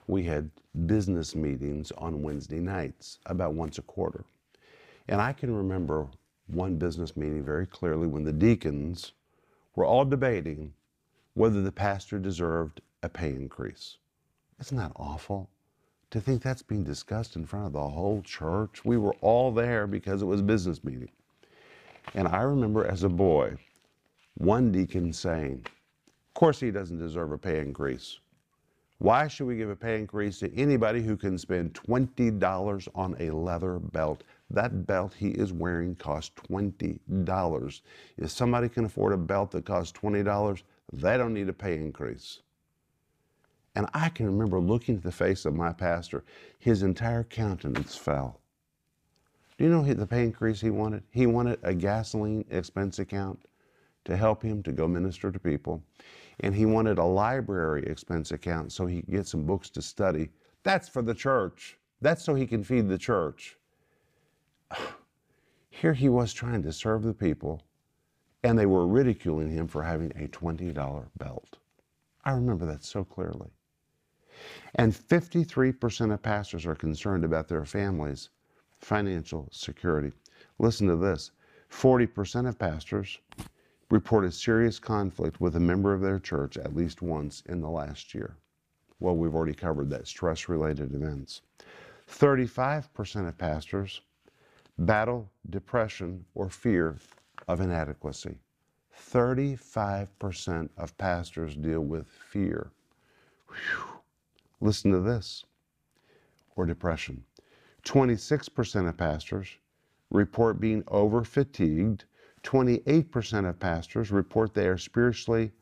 we 0.07 0.23
had 0.23 0.49
business 0.87 1.35
meetings 1.35 1.91
on 1.99 2.23
Wednesday 2.23 2.61
nights, 2.61 3.19
about 3.27 3.55
once 3.55 3.79
a 3.79 3.83
quarter. 3.83 4.25
And 5.09 5.21
I 5.21 5.33
can 5.33 5.53
remember 5.53 6.07
one 6.47 6.77
business 6.77 7.17
meeting 7.17 7.45
very 7.45 7.67
clearly 7.67 8.07
when 8.07 8.23
the 8.23 8.33
deacons 8.33 9.15
were 9.75 9.85
all 9.85 10.05
debating 10.05 10.73
whether 11.35 11.63
the 11.63 11.73
pastor 11.73 12.21
deserved 12.21 12.81
a 13.03 13.09
pay 13.09 13.31
increase. 13.31 13.99
Isn't 14.61 14.79
that 14.79 14.93
awful? 14.95 15.51
To 16.11 16.21
think 16.21 16.41
that's 16.41 16.63
being 16.63 16.85
discussed 16.85 17.35
in 17.35 17.47
front 17.47 17.67
of 17.67 17.73
the 17.73 17.81
whole 17.81 18.23
church. 18.23 18.85
We 18.85 18.97
were 18.97 19.17
all 19.23 19.51
there 19.51 19.89
because 19.89 20.23
it 20.23 20.27
was 20.27 20.41
a 20.41 20.45
business 20.45 20.85
meeting. 20.85 21.11
And 22.15 22.29
I 22.29 22.43
remember 22.43 22.87
as 22.87 23.03
a 23.03 23.09
boy, 23.09 23.57
one 24.35 24.73
deacon 24.73 25.13
saying, 25.13 25.67
Of 25.67 26.35
course, 26.35 26.61
he 26.61 26.71
doesn't 26.71 26.99
deserve 26.99 27.33
a 27.33 27.39
pay 27.39 27.61
increase. 27.61 28.19
Why 28.99 29.29
should 29.29 29.47
we 29.47 29.57
give 29.57 29.69
a 29.69 29.77
pay 29.77 29.99
increase 29.99 30.39
to 30.39 30.55
anybody 30.57 31.03
who 31.03 31.17
can 31.17 31.37
spend 31.37 31.75
$20 31.75 32.89
on 32.95 33.17
a 33.21 33.31
leather 33.31 33.79
belt? 33.79 34.25
That 34.49 34.87
belt 34.87 35.13
he 35.13 35.31
is 35.31 35.53
wearing 35.53 35.97
costs 35.97 36.33
$20. 36.49 37.81
If 38.17 38.31
somebody 38.31 38.69
can 38.71 38.87
afford 38.87 39.13
a 39.13 39.19
belt 39.19 39.51
that 39.51 39.67
costs 39.67 39.99
$20, 39.99 40.63
they 40.93 41.19
don't 41.19 41.35
need 41.35 41.49
a 41.49 41.53
pay 41.53 41.77
increase. 41.77 42.41
And 43.75 43.87
I 43.93 44.09
can 44.09 44.25
remember 44.25 44.59
looking 44.59 44.97
at 44.97 45.03
the 45.03 45.13
face 45.13 45.45
of 45.45 45.55
my 45.55 45.73
pastor, 45.73 46.25
his 46.59 46.83
entire 46.83 47.25
countenance 47.25 47.95
fell. 47.97 48.41
Do 49.57 49.65
you 49.65 49.71
know 49.71 49.83
the 49.83 50.07
pay 50.07 50.25
increase 50.25 50.61
he 50.61 50.71
wanted? 50.71 51.03
He 51.11 51.27
wanted 51.27 51.59
a 51.63 51.75
gasoline 51.75 52.45
expense 52.51 52.99
account 52.99 53.47
to 54.05 54.17
help 54.17 54.43
him 54.43 54.63
to 54.63 54.73
go 54.73 54.87
minister 54.87 55.33
to 55.33 55.39
people. 55.39 55.83
And 56.41 56.55
he 56.55 56.67
wanted 56.67 56.99
a 56.99 57.05
library 57.05 57.83
expense 57.87 58.33
account 58.33 58.73
so 58.73 58.87
he 58.87 59.01
could 59.01 59.11
get 59.11 59.27
some 59.27 59.47
books 59.47 59.71
to 59.71 59.83
study. 59.83 60.29
That's 60.63 60.89
for 60.89 61.01
the 61.01 61.15
church. 61.15 61.79
That's 62.03 62.23
so 62.23 62.35
he 62.35 62.47
can 62.47 62.63
feed 62.63 62.89
the 62.89 62.99
church. 62.99 63.57
Here 65.71 65.95
he 65.95 66.09
was 66.09 66.33
trying 66.33 66.63
to 66.63 66.73
serve 66.73 67.03
the 67.03 67.15
people, 67.15 67.63
and 68.43 68.59
they 68.59 68.67
were 68.67 68.87
ridiculing 68.87 69.51
him 69.51 69.67
for 69.69 69.83
having 69.83 70.11
a 70.13 70.29
$20 70.29 71.07
belt. 71.17 71.59
I 72.25 72.33
remember 72.33 72.67
that 72.67 72.85
so 72.85 73.05
clearly. 73.05 73.51
And 74.75 74.93
53% 74.93 76.13
of 76.13 76.23
pastors 76.23 76.67
are 76.67 76.75
concerned 76.75 77.25
about 77.25 77.49
their 77.49 77.65
families' 77.65 78.29
financial 78.79 79.49
security. 79.53 80.13
Listen 80.59 80.87
to 80.89 80.97
this 80.97 81.31
40% 81.71 82.49
of 82.49 82.59
pastors 82.59 83.19
reported 83.91 84.33
serious 84.33 84.79
conflict 84.79 85.41
with 85.41 85.57
a 85.57 85.61
member 85.61 85.93
of 85.93 86.01
their 86.01 86.19
church 86.19 86.57
at 86.57 86.75
least 86.75 87.03
once 87.03 87.43
in 87.47 87.61
the 87.61 87.71
last 87.71 88.15
year. 88.15 88.37
Well, 88.99 89.17
we've 89.17 89.35
already 89.35 89.55
covered 89.55 89.91
that 89.91 90.09
stress 90.09 90.49
related 90.49 90.95
events. 90.95 91.43
35% 92.11 93.29
of 93.29 93.39
pastors 93.39 94.01
battle 94.79 95.31
depression 95.51 96.25
or 96.35 96.49
fear 96.49 96.97
of 97.49 97.61
inadequacy. 97.61 98.39
35% 99.11 100.69
of 100.77 100.97
pastors 100.97 101.55
deal 101.55 101.81
with 101.81 102.07
fear. 102.07 102.71
Whew. 103.49 104.01
Listen 104.61 104.91
to 104.93 105.01
this 105.01 105.45
or 106.57 106.65
depression. 106.67 107.25
26% 107.87 108.89
of 108.89 108.97
pastors 108.97 109.49
report 110.11 110.61
being 110.61 110.83
over 110.89 111.23
fatigued. 111.23 112.05
28% 112.43 113.49
of 113.49 113.59
pastors 113.61 114.11
report 114.11 114.55
they 114.55 114.67
are 114.67 114.77
spiritually 114.77 115.53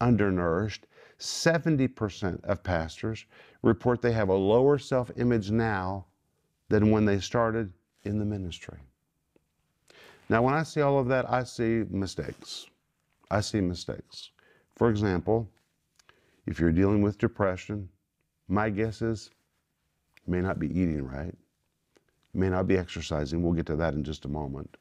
undernourished. 0.00 0.86
70% 1.18 2.44
of 2.44 2.62
pastors 2.62 3.24
report 3.62 4.02
they 4.02 4.12
have 4.12 4.28
a 4.28 4.34
lower 4.34 4.76
self 4.78 5.10
image 5.16 5.50
now 5.50 6.06
than 6.68 6.90
when 6.90 7.06
they 7.06 7.18
started 7.18 7.72
in 8.04 8.18
the 8.18 8.24
ministry. 8.24 8.78
Now, 10.28 10.42
when 10.42 10.54
I 10.54 10.62
see 10.62 10.80
all 10.80 10.98
of 10.98 11.08
that, 11.08 11.30
I 11.30 11.44
see 11.44 11.84
mistakes. 11.88 12.66
I 13.30 13.40
see 13.40 13.60
mistakes. 13.60 14.30
For 14.76 14.90
example, 14.90 15.48
if 16.46 16.60
you're 16.60 16.72
dealing 16.72 17.02
with 17.02 17.18
depression, 17.18 17.88
my 18.48 18.68
guess 18.68 19.00
is 19.00 19.30
you 20.26 20.32
may 20.32 20.40
not 20.40 20.58
be 20.58 20.68
eating 20.68 21.04
right, 21.04 21.34
may 22.34 22.48
not 22.48 22.66
be 22.66 22.78
exercising. 22.78 23.42
We'll 23.42 23.52
get 23.52 23.66
to 23.66 23.76
that 23.76 23.94
in 23.94 24.04
just 24.04 24.24
a 24.24 24.28
moment. 24.28 24.76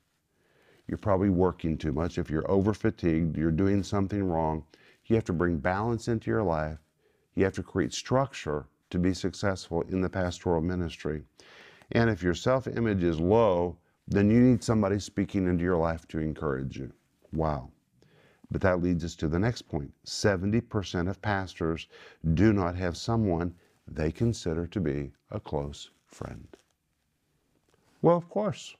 You're 0.87 0.97
probably 0.97 1.29
working 1.29 1.77
too 1.77 1.91
much. 1.91 2.17
If 2.17 2.29
you're 2.29 2.49
over 2.49 2.73
fatigued, 2.73 3.37
you're 3.37 3.51
doing 3.51 3.83
something 3.83 4.23
wrong. 4.23 4.63
You 5.05 5.15
have 5.15 5.25
to 5.25 5.33
bring 5.33 5.57
balance 5.57 6.07
into 6.07 6.29
your 6.31 6.43
life. 6.43 6.79
You 7.35 7.43
have 7.43 7.53
to 7.53 7.63
create 7.63 7.93
structure 7.93 8.65
to 8.89 8.99
be 8.99 9.13
successful 9.13 9.81
in 9.83 10.01
the 10.01 10.09
pastoral 10.09 10.61
ministry. 10.61 11.23
And 11.93 12.09
if 12.09 12.23
your 12.23 12.33
self 12.33 12.67
image 12.67 13.03
is 13.03 13.19
low, 13.19 13.77
then 14.07 14.29
you 14.29 14.39
need 14.41 14.63
somebody 14.63 14.99
speaking 14.99 15.47
into 15.47 15.63
your 15.63 15.77
life 15.77 16.07
to 16.09 16.19
encourage 16.19 16.77
you. 16.77 16.91
Wow. 17.31 17.71
But 18.49 18.61
that 18.61 18.81
leads 18.81 19.05
us 19.05 19.15
to 19.15 19.29
the 19.29 19.39
next 19.39 19.63
point 19.63 19.93
70% 20.05 21.09
of 21.09 21.21
pastors 21.21 21.87
do 22.33 22.51
not 22.51 22.75
have 22.75 22.97
someone 22.97 23.55
they 23.87 24.11
consider 24.11 24.67
to 24.67 24.79
be 24.81 25.11
a 25.29 25.39
close 25.39 25.89
friend. 26.05 26.47
Well, 28.01 28.17
of 28.17 28.29
course. 28.29 28.75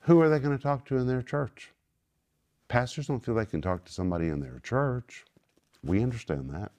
Who 0.00 0.20
are 0.20 0.28
they 0.28 0.40
going 0.40 0.56
to 0.56 0.62
talk 0.62 0.84
to 0.86 0.96
in 0.96 1.06
their 1.06 1.22
church? 1.22 1.70
Pastors 2.68 3.06
don't 3.06 3.24
feel 3.24 3.34
they 3.34 3.46
can 3.46 3.62
talk 3.62 3.84
to 3.84 3.92
somebody 3.92 4.28
in 4.28 4.40
their 4.40 4.58
church. 4.62 5.24
We 5.84 6.02
understand 6.02 6.50
that. 6.50 6.72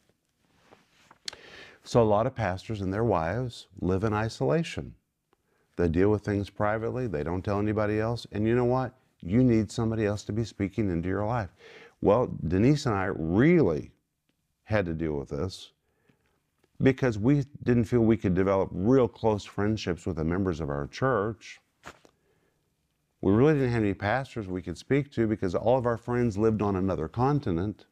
So, 1.86 2.02
a 2.02 2.04
lot 2.04 2.28
of 2.28 2.36
pastors 2.36 2.82
and 2.82 2.94
their 2.94 3.04
wives 3.04 3.68
live 3.80 4.04
in 4.04 4.14
isolation. 4.14 4.94
They 5.76 5.88
deal 5.88 6.10
with 6.10 6.24
things 6.24 6.50
privately, 6.50 7.08
they 7.08 7.24
don't 7.24 7.44
tell 7.44 7.60
anybody 7.60 8.00
else. 8.00 8.28
And 8.32 8.48
you 8.48 8.56
know 8.56 8.66
what? 8.66 8.94
You 9.22 9.44
need 9.44 9.72
somebody 9.72 10.06
else 10.06 10.24
to 10.26 10.34
be 10.34 10.44
speaking 10.44 10.90
into 10.90 11.10
your 11.10 11.26
life. 11.26 11.50
Well, 12.02 12.30
Denise 12.48 12.86
and 12.86 12.96
I 12.96 13.06
really 13.16 13.92
had 14.66 14.86
to 14.86 14.94
deal 14.94 15.14
with 15.14 15.30
this 15.30 15.72
because 16.82 17.18
we 17.18 17.46
didn't 17.64 17.86
feel 17.86 18.02
we 18.02 18.18
could 18.18 18.34
develop 18.34 18.70
real 18.74 19.08
close 19.08 19.46
friendships 19.46 20.06
with 20.06 20.18
the 20.18 20.24
members 20.24 20.60
of 20.60 20.70
our 20.70 20.88
church. 20.88 21.62
We 23.24 23.32
really 23.32 23.54
didn't 23.54 23.70
have 23.70 23.84
any 23.84 23.94
pastors 23.94 24.50
we 24.50 24.62
could 24.62 24.78
speak 24.78 25.10
to 25.14 25.28
because 25.28 25.56
all 25.56 25.78
of 25.78 25.86
our 25.86 25.96
friends 25.96 26.38
lived 26.38 26.62
on 26.62 26.76
another 26.76 27.08
continent. 27.08 27.86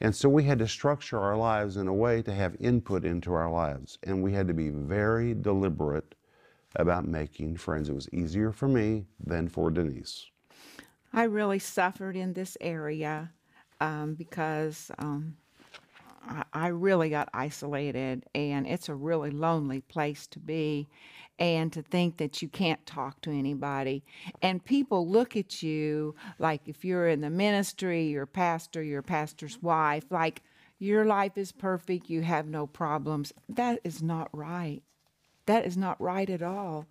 And 0.00 0.14
so 0.14 0.28
we 0.28 0.44
had 0.44 0.60
to 0.60 0.68
structure 0.68 1.18
our 1.18 1.36
lives 1.36 1.76
in 1.76 1.88
a 1.88 1.92
way 1.92 2.22
to 2.22 2.32
have 2.32 2.54
input 2.60 3.04
into 3.04 3.32
our 3.32 3.50
lives. 3.50 3.98
And 4.04 4.22
we 4.22 4.32
had 4.32 4.46
to 4.46 4.54
be 4.54 4.68
very 4.68 5.34
deliberate 5.34 6.14
about 6.76 7.08
making 7.08 7.56
friends. 7.56 7.88
It 7.88 7.94
was 7.96 8.08
easier 8.12 8.52
for 8.52 8.68
me 8.68 9.06
than 9.18 9.48
for 9.48 9.68
Denise. 9.68 10.26
I 11.12 11.24
really 11.24 11.58
suffered 11.58 12.14
in 12.14 12.34
this 12.34 12.56
area 12.60 13.32
um, 13.80 14.14
because 14.14 14.92
um, 15.00 15.38
I, 16.52 16.68
really 16.68 17.10
got 17.10 17.28
isolated, 17.32 18.24
and 18.34 18.66
it's 18.66 18.88
a 18.88 18.94
really 18.94 19.30
lonely 19.30 19.80
place 19.80 20.26
to 20.28 20.38
be. 20.38 20.88
And 21.40 21.72
to 21.72 21.82
think 21.82 22.16
that 22.16 22.42
you 22.42 22.48
can't 22.48 22.84
talk 22.84 23.20
to 23.20 23.30
anybody. 23.30 24.02
And 24.42 24.64
people 24.64 25.08
look 25.08 25.36
at 25.36 25.62
you 25.62 26.16
like 26.40 26.62
if 26.66 26.84
you're 26.84 27.06
in 27.06 27.20
the 27.20 27.30
ministry, 27.30 28.06
you're 28.08 28.26
pastor, 28.26 28.82
you're 28.82 29.02
pastor's 29.02 29.62
wife, 29.62 30.02
like 30.10 30.42
your 30.80 31.04
life 31.04 31.38
is 31.38 31.52
perfect, 31.52 32.10
you 32.10 32.22
have 32.22 32.48
no 32.48 32.66
problems. 32.66 33.32
That 33.48 33.78
is 33.84 34.02
not 34.02 34.28
right. 34.32 34.82
That 35.48 35.64
is 35.64 35.78
not 35.78 35.98
right 35.98 36.28
at 36.28 36.42
all. 36.42 36.86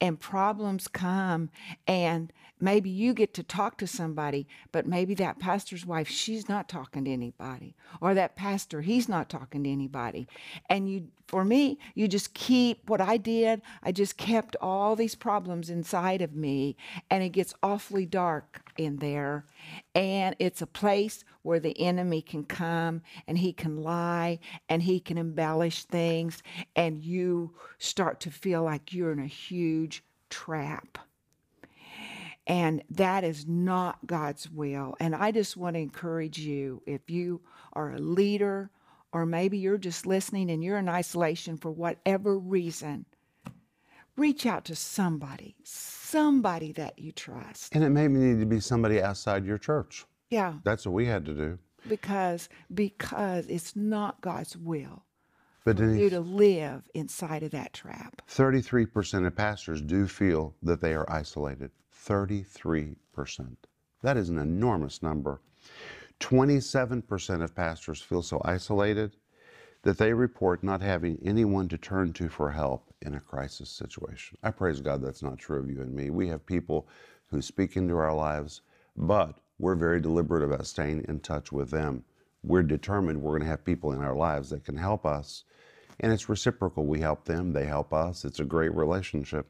And 0.00 0.18
problems 0.18 0.88
come, 0.88 1.48
and 1.86 2.32
maybe 2.60 2.90
you 2.90 3.14
get 3.14 3.32
to 3.34 3.44
talk 3.44 3.78
to 3.78 3.86
somebody, 3.86 4.48
but 4.72 4.84
maybe 4.84 5.14
that 5.14 5.38
pastor's 5.38 5.86
wife, 5.86 6.08
she's 6.08 6.48
not 6.48 6.68
talking 6.68 7.04
to 7.04 7.12
anybody, 7.12 7.76
or 8.00 8.14
that 8.14 8.34
pastor, 8.34 8.80
he's 8.80 9.08
not 9.08 9.28
talking 9.28 9.62
to 9.62 9.70
anybody. 9.70 10.26
And 10.68 10.90
you, 10.90 11.06
for 11.28 11.44
me, 11.44 11.78
you 11.94 12.08
just 12.08 12.34
keep 12.34 12.90
what 12.90 13.00
I 13.00 13.16
did, 13.16 13.62
I 13.80 13.92
just 13.92 14.16
kept 14.16 14.56
all 14.60 14.96
these 14.96 15.14
problems 15.14 15.70
inside 15.70 16.20
of 16.20 16.34
me, 16.34 16.76
and 17.10 17.22
it 17.22 17.28
gets 17.28 17.54
awfully 17.62 18.06
dark 18.06 18.69
in 18.84 18.96
there. 18.96 19.44
And 19.94 20.36
it's 20.38 20.62
a 20.62 20.66
place 20.66 21.24
where 21.42 21.60
the 21.60 21.78
enemy 21.80 22.22
can 22.22 22.44
come 22.44 23.02
and 23.26 23.38
he 23.38 23.52
can 23.52 23.76
lie 23.76 24.38
and 24.68 24.82
he 24.82 25.00
can 25.00 25.18
embellish 25.18 25.84
things, 25.84 26.42
and 26.76 27.02
you 27.02 27.54
start 27.78 28.20
to 28.20 28.30
feel 28.30 28.62
like 28.62 28.92
you're 28.92 29.12
in 29.12 29.18
a 29.18 29.26
huge 29.26 30.02
trap. 30.28 30.98
And 32.46 32.82
that 32.90 33.22
is 33.22 33.46
not 33.46 34.06
God's 34.06 34.50
will. 34.50 34.96
And 34.98 35.14
I 35.14 35.30
just 35.30 35.56
want 35.56 35.74
to 35.74 35.80
encourage 35.80 36.38
you 36.38 36.82
if 36.86 37.08
you 37.08 37.42
are 37.74 37.92
a 37.92 37.98
leader, 37.98 38.70
or 39.12 39.26
maybe 39.26 39.58
you're 39.58 39.78
just 39.78 40.06
listening 40.06 40.50
and 40.50 40.62
you're 40.62 40.78
in 40.78 40.88
isolation 40.88 41.56
for 41.56 41.70
whatever 41.70 42.38
reason, 42.38 43.04
reach 44.16 44.46
out 44.46 44.64
to 44.66 44.74
somebody, 44.74 45.54
somebody 46.10 46.72
that 46.72 46.98
you 46.98 47.12
trust. 47.12 47.74
And 47.74 47.84
it 47.84 47.90
may 47.90 48.08
need 48.08 48.40
to 48.40 48.46
be 48.46 48.60
somebody 48.60 49.00
outside 49.02 49.44
your 49.44 49.58
church. 49.58 50.04
Yeah, 50.30 50.54
That's 50.64 50.86
what 50.86 50.92
we 50.92 51.06
had 51.06 51.24
to 51.26 51.34
do. 51.34 51.58
because 51.88 52.48
because 52.72 53.46
it's 53.46 53.74
not 53.74 54.20
God's 54.20 54.56
will 54.56 55.04
But 55.64 55.78
for 55.78 55.84
you 55.86 56.10
to 56.10 56.20
live 56.20 56.82
inside 56.94 57.42
of 57.42 57.50
that 57.52 57.72
trap. 57.72 58.22
33% 58.28 59.26
of 59.26 59.34
pastors 59.34 59.80
do 59.82 60.06
feel 60.06 60.54
that 60.62 60.80
they 60.80 60.94
are 60.94 61.10
isolated. 61.10 61.70
33%. 62.06 62.96
That 64.02 64.16
is 64.16 64.28
an 64.30 64.38
enormous 64.38 65.02
number. 65.02 65.40
27% 66.20 67.42
of 67.42 67.54
pastors 67.54 68.00
feel 68.02 68.22
so 68.22 68.40
isolated 68.44 69.16
that 69.82 69.98
they 69.98 70.12
report 70.12 70.62
not 70.62 70.82
having 70.82 71.18
anyone 71.24 71.68
to 71.68 71.78
turn 71.78 72.12
to 72.12 72.28
for 72.28 72.50
help 72.50 72.92
in 73.00 73.14
a 73.14 73.20
crisis 73.20 73.70
situation. 73.70 74.36
I 74.42 74.50
praise 74.50 74.80
God 74.80 75.02
that's 75.02 75.22
not 75.22 75.38
true 75.38 75.58
of 75.58 75.70
you 75.70 75.80
and 75.80 75.94
me. 75.94 76.10
We 76.10 76.28
have 76.28 76.44
people 76.44 76.86
who 77.26 77.40
speak 77.40 77.76
into 77.76 77.96
our 77.96 78.14
lives, 78.14 78.60
but 78.96 79.38
we're 79.58 79.76
very 79.76 80.00
deliberate 80.00 80.42
about 80.42 80.66
staying 80.66 81.04
in 81.08 81.20
touch 81.20 81.50
with 81.50 81.70
them. 81.70 82.04
We're 82.42 82.62
determined 82.62 83.20
we're 83.20 83.32
going 83.32 83.42
to 83.42 83.48
have 83.48 83.64
people 83.64 83.92
in 83.92 84.02
our 84.02 84.14
lives 84.14 84.50
that 84.50 84.64
can 84.64 84.76
help 84.76 85.06
us. 85.06 85.44
And 86.00 86.12
it's 86.12 86.28
reciprocal. 86.28 86.86
We 86.86 87.00
help 87.00 87.24
them, 87.24 87.52
they 87.52 87.66
help 87.66 87.92
us. 87.92 88.24
It's 88.24 88.40
a 88.40 88.44
great 88.44 88.74
relationship. 88.74 89.46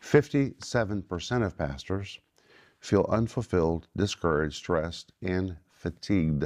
57% 0.00 1.46
of 1.46 1.56
pastors 1.56 2.18
feel 2.80 3.06
unfulfilled, 3.08 3.86
discouraged, 3.96 4.56
stressed, 4.56 5.12
and 5.22 5.56
fatigued. 5.70 6.44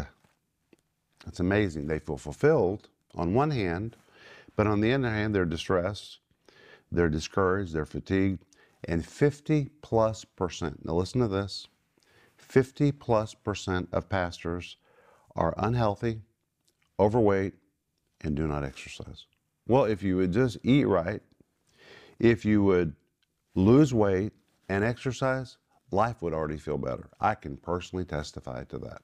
It's 1.27 1.41
amazing. 1.41 1.87
They 1.87 1.99
feel 1.99 2.19
fulfilled 2.19 2.88
on 3.14 3.35
one 3.35 3.51
hand, 3.51 3.97
but 4.57 4.66
on 4.66 4.81
the 4.81 4.92
other 4.92 5.11
hand, 5.11 5.35
they're 5.35 5.44
distressed, 5.44 6.18
they're 6.92 7.09
discouraged, 7.09 7.75
they're 7.75 7.87
fatigued, 7.87 8.44
And 8.85 9.05
50 9.05 9.71
plus 9.83 10.25
percent, 10.25 10.85
now 10.85 10.94
listen 10.94 11.21
to 11.21 11.29
this 11.29 11.68
50 12.37 12.92
plus 12.92 13.35
percent 13.35 13.88
of 13.92 14.09
pastors 14.09 14.77
are 15.37 15.55
unhealthy, 15.59 16.23
overweight, 17.01 17.55
and 18.23 18.37
do 18.37 18.47
not 18.47 18.64
exercise. 18.64 19.27
Well, 19.66 19.85
if 19.85 20.03
you 20.03 20.16
would 20.16 20.33
just 20.33 20.59
eat 20.64 20.87
right, 20.87 21.21
if 22.18 22.44
you 22.44 22.62
would 22.64 22.94
lose 23.55 23.94
weight 23.94 24.33
and 24.68 24.85
exercise, 24.85 25.59
life 25.90 26.23
would 26.23 26.35
already 26.35 26.59
feel 26.59 26.79
better. 26.79 27.09
I 27.21 27.35
can 27.35 27.57
personally 27.57 28.05
testify 28.05 28.64
to 28.64 28.79
that. 28.79 29.03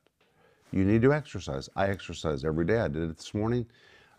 You 0.72 0.84
need 0.84 1.02
to 1.02 1.12
exercise. 1.12 1.68
I 1.76 1.88
exercise 1.88 2.44
every 2.44 2.64
day. 2.64 2.80
I 2.80 2.88
did 2.88 3.10
it 3.10 3.16
this 3.18 3.34
morning. 3.34 3.66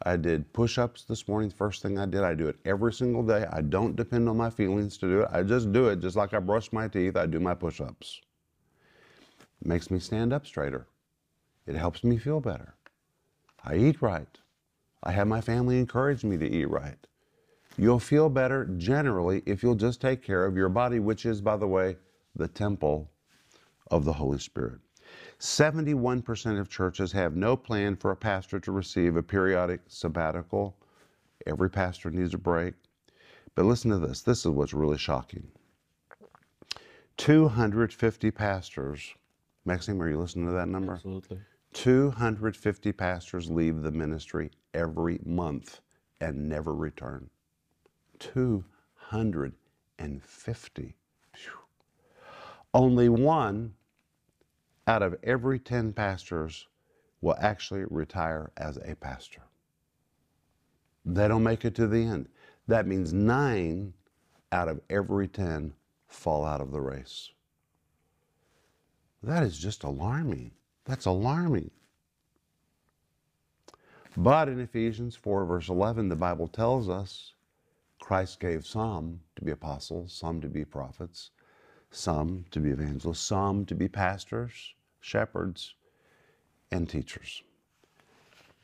I 0.07 0.17
did 0.17 0.53
push 0.53 0.77
ups 0.77 1.03
this 1.03 1.27
morning. 1.27 1.49
First 1.49 1.81
thing 1.81 1.97
I 1.97 2.05
did, 2.05 2.23
I 2.23 2.35
do 2.35 2.47
it 2.47 2.57
every 2.63 2.93
single 2.93 3.23
day. 3.23 3.47
I 3.51 3.61
don't 3.61 3.95
depend 3.95 4.29
on 4.29 4.37
my 4.37 4.51
feelings 4.51 4.97
to 4.99 5.07
do 5.07 5.21
it. 5.21 5.29
I 5.31 5.41
just 5.41 5.71
do 5.71 5.87
it 5.89 5.99
just 5.99 6.15
like 6.15 6.35
I 6.35 6.39
brush 6.39 6.71
my 6.71 6.87
teeth. 6.87 7.17
I 7.17 7.25
do 7.25 7.39
my 7.39 7.55
push 7.55 7.81
ups. 7.81 8.21
It 9.61 9.67
makes 9.67 9.89
me 9.89 9.97
stand 9.99 10.31
up 10.31 10.45
straighter. 10.45 10.85
It 11.65 11.75
helps 11.75 12.03
me 12.03 12.17
feel 12.17 12.39
better. 12.39 12.75
I 13.63 13.77
eat 13.77 14.01
right. 14.03 14.27
I 15.01 15.11
have 15.11 15.27
my 15.27 15.41
family 15.41 15.79
encourage 15.79 16.23
me 16.23 16.37
to 16.37 16.47
eat 16.47 16.69
right. 16.69 16.99
You'll 17.75 17.99
feel 17.99 18.29
better 18.29 18.65
generally 18.77 19.41
if 19.47 19.63
you'll 19.63 19.75
just 19.75 20.01
take 20.01 20.21
care 20.21 20.45
of 20.45 20.55
your 20.55 20.69
body, 20.69 20.99
which 20.99 21.25
is, 21.25 21.41
by 21.41 21.57
the 21.57 21.67
way, 21.67 21.97
the 22.35 22.47
temple 22.47 23.09
of 23.89 24.05
the 24.05 24.13
Holy 24.13 24.37
Spirit. 24.37 24.79
71% 25.39 26.59
of 26.59 26.69
churches 26.69 27.11
have 27.11 27.35
no 27.35 27.55
plan 27.55 27.95
for 27.95 28.11
a 28.11 28.15
pastor 28.15 28.59
to 28.59 28.71
receive 28.71 29.15
a 29.15 29.23
periodic 29.23 29.81
sabbatical. 29.87 30.75
Every 31.45 31.69
pastor 31.69 32.11
needs 32.11 32.33
a 32.33 32.37
break. 32.37 32.73
But 33.55 33.65
listen 33.65 33.91
to 33.91 33.97
this 33.97 34.21
this 34.21 34.39
is 34.39 34.51
what's 34.51 34.73
really 34.73 34.97
shocking. 34.97 35.47
250 37.17 38.31
pastors, 38.31 39.13
Maxime, 39.63 40.01
are 40.01 40.09
you 40.09 40.19
listening 40.19 40.47
to 40.47 40.53
that 40.53 40.67
number? 40.67 40.93
Absolutely. 40.93 41.39
250 41.73 42.91
pastors 42.93 43.49
leave 43.49 43.81
the 43.81 43.91
ministry 43.91 44.49
every 44.73 45.19
month 45.25 45.81
and 46.21 46.49
never 46.49 46.73
return. 46.73 47.29
250. 48.19 50.95
Phew. 51.33 51.51
Only 52.73 53.09
one 53.09 53.73
out 54.87 55.01
of 55.01 55.15
every 55.23 55.59
10 55.59 55.93
pastors 55.93 56.67
will 57.21 57.35
actually 57.39 57.85
retire 57.89 58.51
as 58.57 58.77
a 58.77 58.95
pastor. 58.95 59.41
They 61.05 61.27
don't 61.27 61.43
make 61.43 61.65
it 61.65 61.75
to 61.75 61.87
the 61.87 62.03
end. 62.03 62.27
That 62.67 62.87
means 62.87 63.13
nine 63.13 63.93
out 64.51 64.67
of 64.67 64.81
every 64.89 65.27
10 65.27 65.73
fall 66.07 66.45
out 66.45 66.61
of 66.61 66.71
the 66.71 66.81
race. 66.81 67.31
That 69.23 69.43
is 69.43 69.57
just 69.57 69.83
alarming. 69.83 70.51
That's 70.85 71.05
alarming. 71.05 71.71
But 74.17 74.47
in 74.47 74.59
Ephesians 74.59 75.15
4, 75.15 75.45
verse 75.45 75.67
11, 75.67 76.09
the 76.09 76.15
Bible 76.15 76.47
tells 76.47 76.89
us 76.89 77.33
Christ 77.99 78.39
gave 78.39 78.65
some 78.65 79.19
to 79.35 79.43
be 79.43 79.51
apostles, 79.51 80.13
some 80.13 80.41
to 80.41 80.47
be 80.47 80.63
prophets, 80.63 81.31
some 81.91 82.45
to 82.51 82.59
be 82.59 82.69
evangelists, 82.69 83.21
some 83.21 83.65
to 83.65 83.75
be 83.75 83.87
pastors, 83.87 84.73
shepherds, 84.99 85.75
and 86.71 86.89
teachers. 86.89 87.43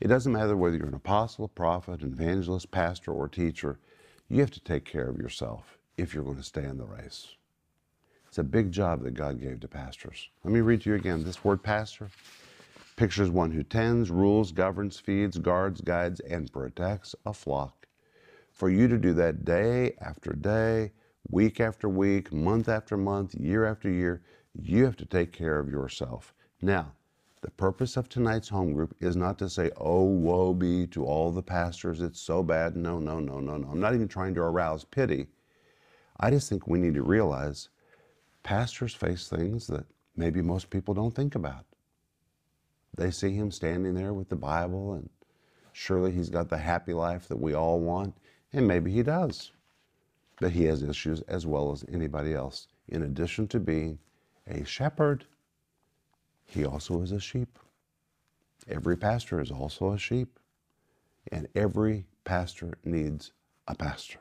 It 0.00 0.08
doesn't 0.08 0.32
matter 0.32 0.56
whether 0.56 0.76
you're 0.76 0.88
an 0.88 0.94
apostle, 0.94 1.48
prophet, 1.48 2.02
an 2.02 2.12
evangelist, 2.12 2.70
pastor, 2.70 3.12
or 3.12 3.28
teacher, 3.28 3.78
you 4.28 4.40
have 4.40 4.50
to 4.50 4.60
take 4.60 4.84
care 4.84 5.08
of 5.08 5.18
yourself 5.18 5.78
if 5.96 6.14
you're 6.14 6.24
going 6.24 6.36
to 6.36 6.42
stay 6.42 6.64
in 6.64 6.78
the 6.78 6.84
race. 6.84 7.36
It's 8.26 8.38
a 8.38 8.44
big 8.44 8.72
job 8.72 9.02
that 9.02 9.14
God 9.14 9.40
gave 9.40 9.60
to 9.60 9.68
pastors. 9.68 10.30
Let 10.42 10.52
me 10.52 10.60
read 10.60 10.82
to 10.82 10.90
you 10.90 10.96
again 10.96 11.22
this 11.22 11.44
word 11.44 11.62
pastor 11.62 12.08
pictures 12.96 13.30
one 13.30 13.50
who 13.50 13.62
tends, 13.62 14.10
rules, 14.10 14.52
governs, 14.52 14.98
feeds, 14.98 15.38
guards, 15.38 15.80
guides, 15.80 16.20
and 16.20 16.52
protects 16.52 17.14
a 17.26 17.32
flock. 17.32 17.86
For 18.52 18.70
you 18.70 18.86
to 18.88 18.98
do 18.98 19.14
that 19.14 19.44
day 19.44 19.94
after 20.00 20.32
day, 20.32 20.92
week 21.28 21.60
after 21.60 21.88
week, 21.88 22.32
month 22.32 22.68
after 22.68 22.96
month, 22.96 23.34
year 23.34 23.64
after 23.64 23.90
year, 23.90 24.22
you 24.54 24.84
have 24.84 24.96
to 24.96 25.06
take 25.06 25.32
care 25.32 25.58
of 25.58 25.68
yourself. 25.68 26.34
Now, 26.60 26.92
the 27.42 27.50
purpose 27.50 27.96
of 27.96 28.08
tonight's 28.08 28.48
home 28.48 28.72
group 28.72 28.94
is 29.00 29.16
not 29.16 29.38
to 29.38 29.48
say, 29.48 29.70
oh, 29.76 30.04
woe 30.04 30.54
be 30.54 30.86
to 30.88 31.04
all 31.04 31.32
the 31.32 31.42
pastors, 31.42 32.00
it's 32.00 32.20
so 32.20 32.42
bad. 32.42 32.76
No, 32.76 32.98
no, 32.98 33.18
no, 33.18 33.40
no, 33.40 33.56
no. 33.56 33.68
I'm 33.68 33.80
not 33.80 33.94
even 33.94 34.08
trying 34.08 34.34
to 34.34 34.42
arouse 34.42 34.84
pity. 34.84 35.26
I 36.20 36.30
just 36.30 36.48
think 36.48 36.66
we 36.66 36.78
need 36.78 36.94
to 36.94 37.02
realize 37.02 37.68
pastors 38.44 38.94
face 38.94 39.28
things 39.28 39.66
that 39.66 39.86
maybe 40.16 40.40
most 40.40 40.70
people 40.70 40.94
don't 40.94 41.14
think 41.14 41.34
about. 41.34 41.64
They 42.96 43.10
see 43.10 43.32
him 43.32 43.50
standing 43.50 43.94
there 43.94 44.12
with 44.12 44.28
the 44.28 44.36
Bible, 44.36 44.94
and 44.94 45.08
surely 45.72 46.12
he's 46.12 46.28
got 46.28 46.48
the 46.48 46.58
happy 46.58 46.92
life 46.92 47.26
that 47.28 47.40
we 47.40 47.54
all 47.54 47.80
want, 47.80 48.14
and 48.52 48.68
maybe 48.68 48.92
he 48.92 49.02
does. 49.02 49.50
But 50.42 50.50
he 50.50 50.64
has 50.64 50.82
issues 50.82 51.20
as 51.28 51.46
well 51.46 51.70
as 51.70 51.84
anybody 51.92 52.34
else. 52.34 52.66
In 52.88 53.04
addition 53.04 53.46
to 53.46 53.60
being 53.60 54.00
a 54.48 54.64
shepherd, 54.64 55.24
he 56.44 56.64
also 56.64 57.00
is 57.00 57.12
a 57.12 57.20
sheep. 57.20 57.60
Every 58.66 58.96
pastor 58.96 59.40
is 59.40 59.52
also 59.52 59.92
a 59.92 59.98
sheep, 59.98 60.40
and 61.30 61.46
every 61.54 62.06
pastor 62.24 62.74
needs 62.84 63.30
a 63.68 63.76
pastor. 63.76 64.18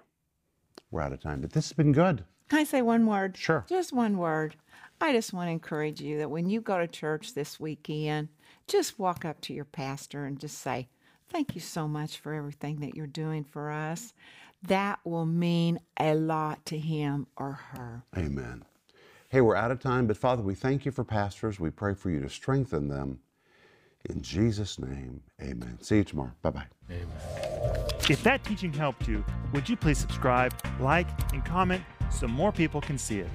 We're 0.91 1.01
out 1.01 1.11
of 1.11 1.21
time, 1.21 1.41
but 1.41 1.53
this 1.53 1.69
has 1.69 1.73
been 1.73 1.91
good. 1.91 2.23
Can 2.49 2.59
I 2.59 2.65
say 2.65 2.83
one 2.83 3.07
word? 3.07 3.35
Sure. 3.35 3.65
Just 3.67 3.91
one 3.91 4.19
word. 4.19 4.55
I 5.01 5.13
just 5.13 5.33
want 5.33 5.47
to 5.47 5.51
encourage 5.51 6.01
you 6.01 6.19
that 6.19 6.29
when 6.29 6.47
you 6.47 6.61
go 6.61 6.77
to 6.77 6.85
church 6.85 7.33
this 7.33 7.59
weekend, 7.59 8.29
just 8.67 8.99
walk 8.99 9.25
up 9.25 9.41
to 9.41 9.53
your 9.53 9.65
pastor 9.65 10.25
and 10.25 10.39
just 10.39 10.59
say, 10.59 10.87
Thank 11.29 11.55
you 11.55 11.61
so 11.61 11.87
much 11.87 12.17
for 12.17 12.33
everything 12.33 12.81
that 12.81 12.93
you're 12.93 13.07
doing 13.07 13.45
for 13.45 13.71
us. 13.71 14.13
That 14.63 14.99
will 15.03 15.25
mean 15.25 15.79
a 15.99 16.13
lot 16.13 16.65
to 16.67 16.77
him 16.77 17.27
or 17.37 17.53
her. 17.53 18.03
Amen. 18.15 18.63
Hey, 19.29 19.41
we're 19.41 19.55
out 19.55 19.71
of 19.71 19.79
time, 19.79 20.07
but 20.07 20.17
Father, 20.17 20.43
we 20.43 20.55
thank 20.55 20.85
you 20.85 20.91
for 20.91 21.03
pastors. 21.03 21.59
We 21.59 21.69
pray 21.71 21.93
for 21.93 22.09
you 22.09 22.19
to 22.19 22.29
strengthen 22.29 22.87
them. 22.87 23.19
In 24.09 24.21
Jesus' 24.21 24.79
name, 24.79 25.21
amen. 25.41 25.77
See 25.81 25.97
you 25.97 26.03
tomorrow. 26.03 26.31
Bye 26.41 26.49
bye. 26.49 26.65
Amen. 26.89 27.07
If 28.09 28.23
that 28.23 28.43
teaching 28.43 28.73
helped 28.73 29.07
you, 29.07 29.23
would 29.53 29.69
you 29.69 29.75
please 29.75 29.99
subscribe, 29.99 30.53
like, 30.79 31.07
and 31.33 31.45
comment 31.45 31.83
so 32.11 32.27
more 32.27 32.51
people 32.51 32.81
can 32.81 32.97
see 32.97 33.19
it? 33.19 33.29